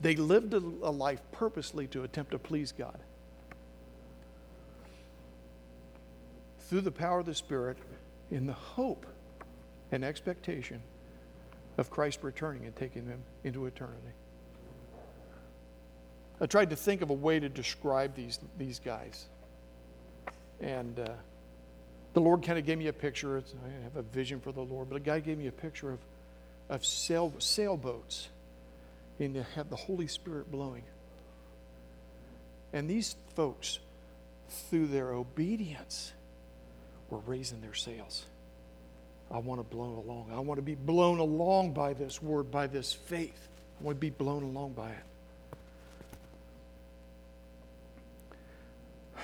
They 0.01 0.17
lived 0.17 0.55
a, 0.55 0.59
a 0.59 0.91
life 0.91 1.21
purposely 1.31 1.87
to 1.89 2.03
attempt 2.03 2.33
to 2.33 2.39
please 2.39 2.73
God. 2.73 2.99
Through 6.69 6.81
the 6.83 6.93
power 6.93 7.21
of 7.21 7.27
the 7.27 7.35
Spirit, 7.35 7.77
in 8.31 8.47
the 8.47 8.53
hope 8.53 9.07
and 9.93 10.05
expectation 10.05 10.81
of 11.79 11.91
Christ 11.91 12.21
returning 12.23 12.65
and 12.67 12.75
taking 12.77 13.07
them 13.07 13.23
into 13.45 13.67
eternity. 13.67 14.13
I 16.41 16.47
tried 16.47 16.71
to 16.71 16.77
think 16.77 17.03
of 17.03 17.11
a 17.11 17.15
way 17.15 17.39
to 17.39 17.49
describe 17.49 18.15
these, 18.15 18.39
these 18.57 18.79
guys. 18.79 19.27
And 20.61 20.99
uh, 20.99 21.09
the 22.15 22.21
Lord 22.21 22.43
kind 22.43 22.59
of 22.59 22.65
gave 22.65 22.79
me 22.79 22.87
a 22.87 22.93
picture. 22.93 23.39
I 23.39 23.85
have 23.85 23.97
a 23.97 24.03
vision 24.03 24.41
for 24.41 24.53
the 24.53 24.63
Lord, 24.63 24.89
but 24.89 24.97
a 24.97 25.01
guy 25.01 25.21
gave 25.21 25.39
me 25.39 25.49
a 25.49 25.53
picture 25.53 25.91
of, 25.91 25.99
of 26.69 26.85
sail, 26.85 27.33
sailboats 27.39 28.29
and 29.21 29.37
they 29.37 29.45
have 29.55 29.69
the 29.69 29.77
Holy 29.77 30.07
Spirit 30.07 30.51
blowing. 30.51 30.83
And 32.73 32.89
these 32.89 33.17
folks, 33.35 33.79
through 34.49 34.87
their 34.89 35.13
obedience, 35.13 36.13
were 37.11 37.19
raising 37.27 37.61
their 37.61 37.75
sails. 37.75 38.25
I 39.31 39.39
want 39.39 39.61
to 39.61 39.65
blow 39.65 40.03
along. 40.05 40.31
I 40.35 40.41
want 40.41 40.59
to 40.59 40.63
be 40.63 40.75
blown 40.75 41.19
along 41.19 41.73
by 41.73 41.93
this 41.93 42.21
word, 42.21 42.51
by 42.51 42.67
this 42.67 42.93
faith. 42.93 43.49
I 43.81 43.85
want 43.85 43.97
to 43.97 44.01
be 44.01 44.11
blown 44.11 44.43
along 44.43 44.73
by 44.73 44.91
it. 44.91 45.05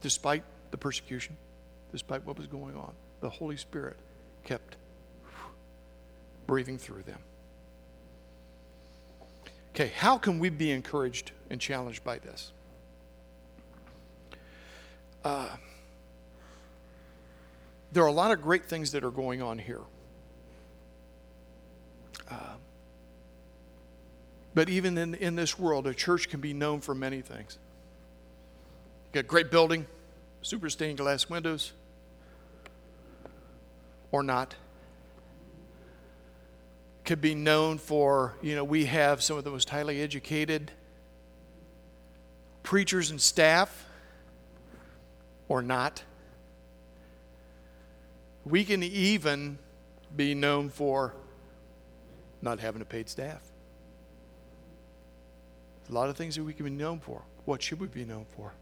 despite 0.00 0.42
the 0.70 0.78
persecution, 0.78 1.36
despite 1.92 2.24
what 2.24 2.38
was 2.38 2.46
going 2.46 2.76
on, 2.76 2.92
the 3.20 3.28
Holy 3.28 3.56
Spirit 3.56 3.96
kept 4.44 4.76
breathing 6.46 6.78
through 6.78 7.02
them. 7.02 7.18
Okay, 9.74 9.92
how 9.94 10.16
can 10.18 10.38
we 10.38 10.48
be 10.48 10.70
encouraged 10.72 11.32
and 11.50 11.60
challenged 11.60 12.02
by 12.02 12.18
this? 12.18 12.52
Uh, 15.24 15.48
there 17.92 18.02
are 18.02 18.08
a 18.08 18.12
lot 18.12 18.30
of 18.30 18.42
great 18.42 18.66
things 18.66 18.92
that 18.92 19.04
are 19.04 19.10
going 19.10 19.42
on 19.42 19.58
here. 19.58 19.80
Uh, 22.30 22.54
but 24.54 24.68
even 24.68 24.98
in, 24.98 25.14
in 25.14 25.36
this 25.36 25.58
world, 25.58 25.86
a 25.86 25.94
church 25.94 26.28
can 26.28 26.40
be 26.40 26.52
known 26.52 26.80
for 26.80 26.94
many 26.94 27.20
things. 27.20 27.58
You 29.06 29.22
got 29.22 29.28
great 29.28 29.50
building, 29.50 29.86
super 30.42 30.68
stained 30.68 30.98
glass 30.98 31.30
windows, 31.30 31.72
or 34.12 34.22
not. 34.22 34.54
Could 37.04 37.20
be 37.22 37.34
known 37.34 37.78
for, 37.78 38.34
you 38.42 38.54
know, 38.54 38.64
we 38.64 38.84
have 38.84 39.22
some 39.22 39.38
of 39.38 39.44
the 39.44 39.50
most 39.50 39.70
highly 39.70 40.02
educated 40.02 40.70
preachers 42.62 43.10
and 43.10 43.18
staff, 43.18 43.86
or 45.48 45.62
not. 45.62 46.02
We 48.44 48.64
can 48.64 48.82
even 48.82 49.58
be 50.16 50.34
known 50.34 50.70
for 50.70 51.14
not 52.40 52.60
having 52.60 52.82
a 52.82 52.84
paid 52.84 53.08
staff. 53.08 53.42
A 55.88 55.92
lot 55.92 56.08
of 56.08 56.16
things 56.16 56.36
that 56.36 56.44
we 56.44 56.52
can 56.52 56.64
be 56.64 56.70
known 56.70 57.00
for. 57.00 57.22
What 57.44 57.62
should 57.62 57.80
we 57.80 57.86
be 57.86 58.04
known 58.04 58.26
for? 58.36 58.52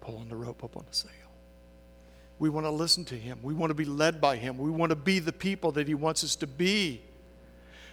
Pulling 0.00 0.28
the 0.28 0.36
rope 0.36 0.64
up 0.64 0.76
on 0.76 0.84
the 0.88 0.96
sail. 0.96 1.10
We 2.40 2.50
want 2.50 2.66
to 2.66 2.70
listen 2.70 3.04
to 3.04 3.14
Him. 3.14 3.38
We 3.42 3.54
want 3.54 3.70
to 3.70 3.74
be 3.74 3.84
led 3.84 4.20
by 4.20 4.36
Him. 4.36 4.58
We 4.58 4.70
want 4.70 4.90
to 4.90 4.96
be 4.96 5.20
the 5.20 5.32
people 5.32 5.70
that 5.72 5.86
He 5.86 5.94
wants 5.94 6.24
us 6.24 6.34
to 6.36 6.46
be. 6.48 7.02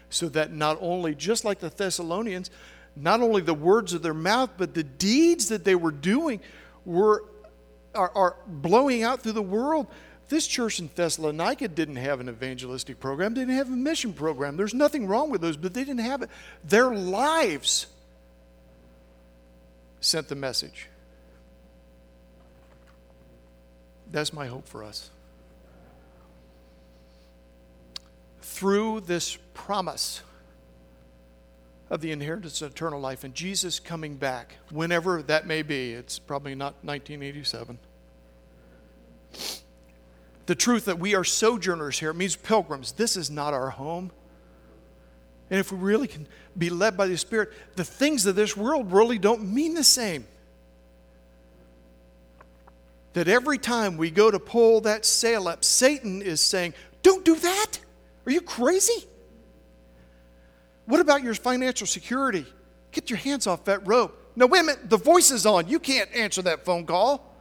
So 0.09 0.27
that 0.29 0.51
not 0.51 0.79
only, 0.81 1.13
just 1.13 1.45
like 1.45 1.59
the 1.59 1.69
Thessalonians, 1.69 2.49
not 2.95 3.21
only 3.21 3.41
the 3.41 3.53
words 3.53 3.93
of 3.93 4.01
their 4.01 4.13
mouth, 4.13 4.51
but 4.57 4.73
the 4.73 4.83
deeds 4.83 5.49
that 5.49 5.63
they 5.63 5.75
were 5.75 5.91
doing 5.91 6.41
were, 6.85 7.23
are, 7.95 8.11
are 8.15 8.35
blowing 8.47 9.03
out 9.03 9.21
through 9.21 9.33
the 9.33 9.41
world. 9.41 9.87
This 10.29 10.45
church 10.45 10.79
in 10.79 10.89
Thessalonica 10.93 11.67
didn't 11.67 11.95
have 11.95 12.19
an 12.19 12.29
evangelistic 12.29 12.99
program, 12.99 13.33
didn't 13.33 13.55
have 13.55 13.67
a 13.67 13.75
mission 13.75 14.13
program. 14.13 14.57
There's 14.57 14.75
nothing 14.75 15.07
wrong 15.07 15.31
with 15.31 15.41
those, 15.41 15.57
but 15.57 15.73
they 15.73 15.83
didn't 15.83 16.05
have 16.05 16.21
it. 16.21 16.29
Their 16.63 16.93
lives 16.93 17.87
sent 20.01 20.27
the 20.27 20.35
message. 20.35 20.87
That's 24.11 24.33
my 24.33 24.47
hope 24.47 24.67
for 24.67 24.83
us. 24.83 25.09
Through 28.41 29.01
this 29.01 29.37
promise 29.53 30.21
of 31.89 32.01
the 32.01 32.11
inheritance 32.11 32.61
of 32.61 32.71
eternal 32.71 32.99
life 32.99 33.23
and 33.23 33.33
Jesus 33.33 33.79
coming 33.79 34.15
back, 34.15 34.55
whenever 34.69 35.21
that 35.23 35.47
may 35.47 35.61
be, 35.61 35.93
it's 35.93 36.19
probably 36.19 36.55
not 36.55 36.75
1987 36.83 37.79
the 40.49 40.55
truth 40.55 40.85
that 40.85 40.97
we 40.97 41.13
are 41.13 41.23
sojourners 41.23 41.99
here. 41.99 42.11
Means 42.11 42.35
pilgrims. 42.35 42.93
This 42.93 43.15
is 43.15 43.29
not 43.29 43.53
our 43.53 43.69
home. 43.69 44.09
And 45.51 45.59
if 45.59 45.71
we 45.71 45.77
really 45.77 46.07
can 46.07 46.25
be 46.57 46.71
led 46.71 46.97
by 46.97 47.05
the 47.05 47.17
Spirit, 47.17 47.53
the 47.75 47.83
things 47.83 48.25
of 48.25 48.35
this 48.35 48.57
world 48.57 48.91
really 48.91 49.19
don't 49.19 49.53
mean 49.53 49.75
the 49.75 49.83
same. 49.83 50.25
That 53.13 53.27
every 53.27 53.59
time 53.59 53.95
we 53.95 54.09
go 54.09 54.31
to 54.31 54.39
pull 54.39 54.81
that 54.81 55.05
sail 55.05 55.47
up, 55.47 55.63
Satan 55.63 56.23
is 56.23 56.41
saying, 56.41 56.73
Don't 57.03 57.23
do 57.23 57.35
that. 57.35 57.77
Are 58.25 58.31
you 58.31 58.41
crazy? 58.41 59.05
What 60.89 61.01
about 61.01 61.21
your 61.21 61.35
financial 61.35 61.85
security? 61.85 62.47
Get 62.91 63.11
your 63.11 63.17
hands 63.17 63.45
off 63.45 63.65
that 63.65 63.87
rope. 63.87 64.33
No, 64.35 64.47
wait 64.47 64.61
a 64.61 64.63
minute, 64.63 64.89
the 64.89 64.97
voice 64.97 65.29
is 65.29 65.45
on. 65.45 65.67
You 65.67 65.77
can't 65.77 66.11
answer 66.15 66.41
that 66.41 66.65
phone 66.65 66.87
call. 66.87 67.31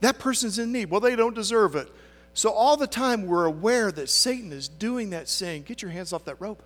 That 0.00 0.18
person's 0.18 0.58
in 0.58 0.72
need. 0.72 0.90
Well, 0.90 1.00
they 1.00 1.14
don't 1.14 1.36
deserve 1.36 1.76
it. 1.76 1.88
So 2.34 2.50
all 2.50 2.76
the 2.76 2.88
time 2.88 3.26
we're 3.26 3.44
aware 3.44 3.92
that 3.92 4.08
Satan 4.08 4.50
is 4.50 4.66
doing 4.66 5.10
that, 5.10 5.28
saying, 5.28 5.62
Get 5.62 5.82
your 5.82 5.92
hands 5.92 6.12
off 6.12 6.24
that 6.24 6.40
rope. 6.40 6.64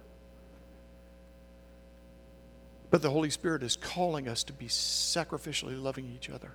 But 2.88 3.02
the 3.02 3.10
Holy 3.10 3.28
Spirit 3.28 3.62
is 3.62 3.76
calling 3.76 4.28
us 4.28 4.44
to 4.44 4.54
be 4.54 4.68
sacrificially 4.68 5.78
loving 5.78 6.10
each 6.10 6.30
other, 6.30 6.52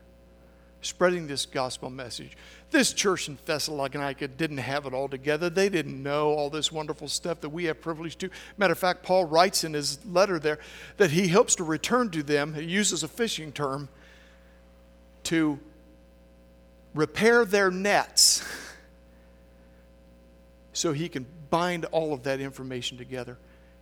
spreading 0.82 1.28
this 1.28 1.46
gospel 1.46 1.90
message. 1.90 2.38
This 2.70 2.94
church 2.94 3.28
in 3.28 3.38
Thessalonica 3.46 4.28
didn't 4.28 4.58
have 4.58 4.86
it 4.86 4.94
all 4.94 5.08
together. 5.08 5.50
They 5.50 5.70
didn't 5.70 6.02
know 6.02 6.30
all 6.30 6.50
this 6.50 6.72
wonderful 6.72 7.08
stuff 7.08 7.42
that 7.42 7.50
we 7.50 7.66
have 7.66 7.82
privilege 7.82 8.18
to. 8.18 8.30
Matter 8.58 8.74
of 8.74 8.80
fact, 8.80 9.04
Paul 9.04 9.26
writes 9.26 9.64
in 9.64 9.74
his 9.74 10.06
letter 10.06 10.38
there 10.40 10.60
that 10.98 11.12
he 11.12 11.30
hopes 11.30 11.56
to 11.56 11.64
return 11.64 12.10
to 12.12 12.24
them, 12.24 12.54
he 12.54 12.64
uses 12.64 13.04
a 13.04 13.08
fishing 13.08 13.52
term, 13.52 13.90
to 15.24 15.60
repair 16.94 17.46
their 17.46 17.72
nets 17.72 18.44
so 20.74 20.94
he 20.94 21.10
can 21.10 21.26
bind 21.50 21.86
all 21.86 22.14
of 22.14 22.24
that 22.24 22.40
information 22.40 22.98
together 22.98 23.38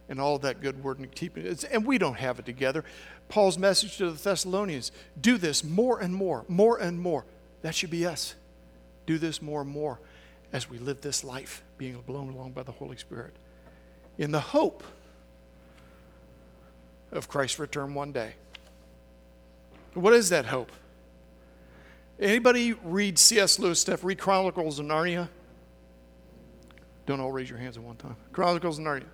and 0.07 0.19
all 0.19 0.37
that 0.39 0.61
good 0.61 0.83
word 0.83 0.99
and 0.99 1.11
keep 1.11 1.37
it. 1.37 1.63
And 1.71 1.85
we 1.85 1.97
don't 1.97 2.17
have 2.17 2.39
it 2.39 2.45
together. 2.45 2.83
Paul's 3.29 3.57
message 3.57 3.97
to 3.97 4.11
the 4.11 4.21
Thessalonians 4.21 4.91
do 5.19 5.37
this 5.37 5.63
more 5.63 5.99
and 5.99 6.13
more, 6.13 6.45
more 6.47 6.77
and 6.77 6.99
more. 6.99 7.25
That 7.61 7.73
should 7.73 7.89
be 7.89 8.05
us. 8.05 8.35
Do 9.05 9.17
this 9.17 9.41
more 9.41 9.61
and 9.61 9.69
more 9.69 9.99
as 10.53 10.69
we 10.69 10.77
live 10.77 11.01
this 11.01 11.23
life, 11.23 11.63
being 11.77 11.99
blown 12.05 12.29
along 12.29 12.51
by 12.51 12.63
the 12.63 12.71
Holy 12.71 12.97
Spirit, 12.97 13.35
in 14.17 14.31
the 14.31 14.39
hope 14.39 14.83
of 17.11 17.27
Christ's 17.27 17.59
return 17.59 17.93
one 17.93 18.11
day. 18.11 18.33
What 19.93 20.13
is 20.13 20.29
that 20.29 20.45
hope? 20.45 20.71
Anybody 22.19 22.73
read 22.73 23.17
C.S. 23.19 23.59
Lewis 23.59 23.79
stuff? 23.79 24.03
Read 24.03 24.19
Chronicles 24.19 24.79
of 24.79 24.85
Narnia? 24.85 25.29
Don't 27.05 27.19
all 27.19 27.31
raise 27.31 27.49
your 27.49 27.59
hands 27.59 27.77
at 27.77 27.83
one 27.83 27.97
time. 27.97 28.15
Chronicles 28.31 28.79
of 28.79 28.85
Narnia. 28.85 29.05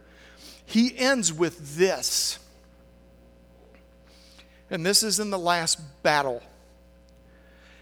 He 0.65 0.97
ends 0.97 1.33
with 1.33 1.75
this. 1.77 2.39
And 4.69 4.85
this 4.85 5.03
is 5.03 5.19
in 5.19 5.29
the 5.29 5.39
last 5.39 5.79
battle. 6.01 6.41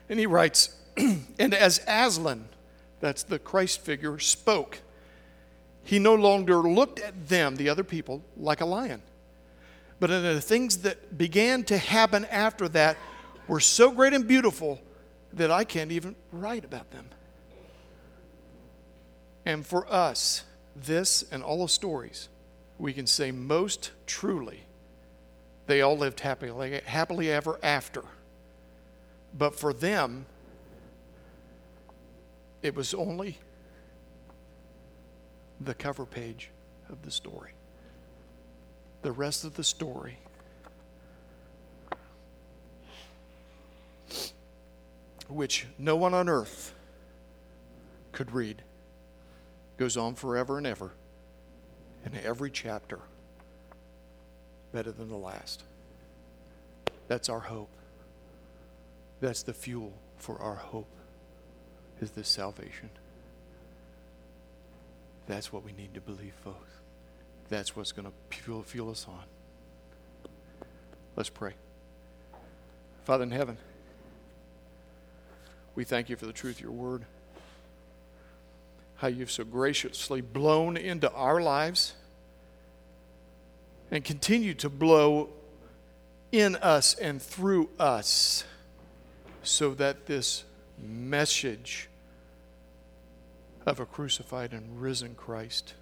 And 0.09 0.19
he 0.19 0.25
writes, 0.25 0.75
And 0.97 1.53
as 1.53 1.82
Aslan, 1.88 2.49
that's 2.99 3.23
the 3.23 3.39
Christ 3.39 3.82
figure, 3.82 4.19
spoke, 4.19 4.80
he 5.84 5.99
no 5.99 6.15
longer 6.15 6.57
looked 6.57 6.99
at 6.99 7.30
them, 7.30 7.55
the 7.55 7.69
other 7.69 7.84
people, 7.84 8.23
like 8.38 8.61
a 8.61 8.65
lion. 8.65 9.01
But 9.99 10.07
the 10.07 10.41
things 10.41 10.77
that 10.80 11.17
began 11.17 11.63
to 11.63 11.77
happen 11.77 12.25
after 12.25 12.69
that 12.69 12.97
were 13.47 13.59
so 13.59 13.91
great 13.91 14.13
and 14.13 14.27
beautiful 14.27 14.80
that 15.34 15.51
I 15.51 15.63
can't 15.63 15.91
even 15.91 16.15
write 16.32 16.63
about 16.63 16.91
them. 16.91 17.09
And 19.45 19.65
for 19.65 19.91
us, 19.91 20.43
this 20.75 21.23
and 21.32 21.43
all 21.43 21.63
the 21.63 21.69
stories, 21.69 22.30
we 22.80 22.93
can 22.93 23.05
say 23.05 23.30
most 23.30 23.91
truly, 24.07 24.63
they 25.67 25.82
all 25.82 25.97
lived 25.97 26.21
happily, 26.21 26.82
happily 26.86 27.30
ever 27.30 27.59
after. 27.61 28.03
But 29.38 29.53
for 29.53 29.73
them, 29.73 30.25
it 32.63 32.73
was 32.73 32.93
only 32.93 33.38
the 35.61 35.73
cover 35.73 36.05
page 36.05 36.49
of 36.89 37.03
the 37.03 37.11
story. 37.11 37.51
The 39.01 39.11
rest 39.11 39.43
of 39.43 39.55
the 39.55 39.63
story 39.63 40.17
which 45.27 45.67
no 45.77 45.95
one 45.95 46.13
on 46.13 46.27
earth 46.27 46.73
could 48.11 48.32
read, 48.32 48.63
goes 49.77 49.95
on 49.95 50.15
forever 50.15 50.57
and 50.57 50.65
ever, 50.65 50.91
in 52.06 52.16
every 52.24 52.52
chapter, 52.52 53.00
better 54.72 54.91
than 54.91 55.10
the 55.10 55.18
last. 55.18 55.64
That's 57.08 57.30
our 57.30 57.39
hope. 57.39 57.70
That's 59.20 59.43
the 59.43 59.54
fuel 59.54 59.93
for 60.18 60.39
our 60.41 60.56
hope, 60.56 60.89
is 62.02 62.12
this 62.12 62.30
salvation. 62.30 62.89
That's 65.28 65.52
what 65.52 65.64
we 65.64 65.72
need 65.74 65.93
to 65.93 66.02
believe, 66.02 66.34
folks. 66.43 66.72
That's 67.50 67.76
what's 67.76 67.91
going 67.91 68.08
to 68.08 68.36
fuel, 68.36 68.64
fuel 68.64 68.91
us 68.91 69.06
on. 69.08 69.24
Let's 71.16 71.30
pray. 71.30 71.54
Father 73.04 73.24
in 73.24 73.32
heaven, 73.32 73.58
we 75.76 75.84
thank 75.84 76.10
you 76.10 76.16
for 76.16 76.26
the 76.26 76.34
truth 76.34 76.58
of 76.58 76.62
your 76.62 76.72
word. 76.72 77.06
How 79.00 79.08
you've 79.08 79.32
so 79.32 79.43
graciously 79.43 80.22
blown 80.22 80.78
into 80.78 81.12
our 81.12 81.41
lives 81.41 81.93
and 83.91 84.04
continue 84.04 84.54
to 84.56 84.70
blow 84.70 85.30
in 86.32 86.56
us 86.58 86.93
and 86.95 87.22
through 87.22 87.70
us 87.80 88.43
so 89.41 89.74
that 89.74 90.06
this 90.06 90.43
message 90.78 91.89
of 93.66 93.80
a 93.80 93.86
crucified 93.86 94.52
and 94.52 94.82
risen 94.82 95.16
Christ. 95.16 95.74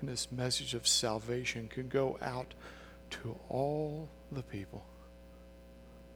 And 0.00 0.08
this 0.08 0.30
message 0.30 0.74
of 0.74 0.86
salvation 0.86 1.68
can 1.68 1.88
go 1.88 2.18
out 2.20 2.54
to 3.10 3.36
all 3.48 4.08
the 4.32 4.42
people. 4.42 4.84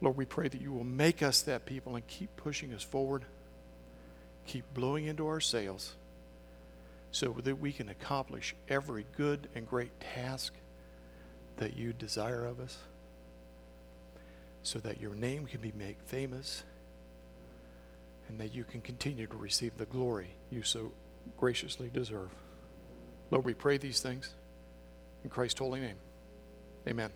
Lord, 0.01 0.17
we 0.17 0.25
pray 0.25 0.47
that 0.47 0.61
you 0.61 0.71
will 0.71 0.83
make 0.83 1.23
us 1.23 1.41
that 1.43 1.65
people 1.65 1.95
and 1.95 2.05
keep 2.07 2.35
pushing 2.37 2.73
us 2.73 2.83
forward, 2.83 3.25
keep 4.49 4.73
blowing 4.73 5.05
into 5.05 5.27
our 5.27 5.39
sails 5.39 5.95
so 7.11 7.35
that 7.43 7.59
we 7.59 7.71
can 7.71 7.89
accomplish 7.89 8.55
every 8.67 9.05
good 9.15 9.47
and 9.53 9.67
great 9.67 9.91
task 9.99 10.53
that 11.57 11.77
you 11.77 11.93
desire 11.93 12.45
of 12.45 12.59
us, 12.59 12.77
so 14.63 14.79
that 14.79 14.99
your 14.99 15.13
name 15.13 15.45
can 15.45 15.61
be 15.61 15.71
made 15.77 15.97
famous 16.07 16.63
and 18.27 18.39
that 18.39 18.55
you 18.55 18.63
can 18.63 18.81
continue 18.81 19.27
to 19.27 19.37
receive 19.37 19.77
the 19.77 19.85
glory 19.85 20.29
you 20.49 20.63
so 20.63 20.91
graciously 21.37 21.89
deserve. 21.93 22.29
Lord, 23.29 23.45
we 23.45 23.53
pray 23.53 23.77
these 23.77 23.99
things 23.99 24.33
in 25.23 25.29
Christ's 25.29 25.59
holy 25.59 25.79
name. 25.79 25.97
Amen. 26.87 27.11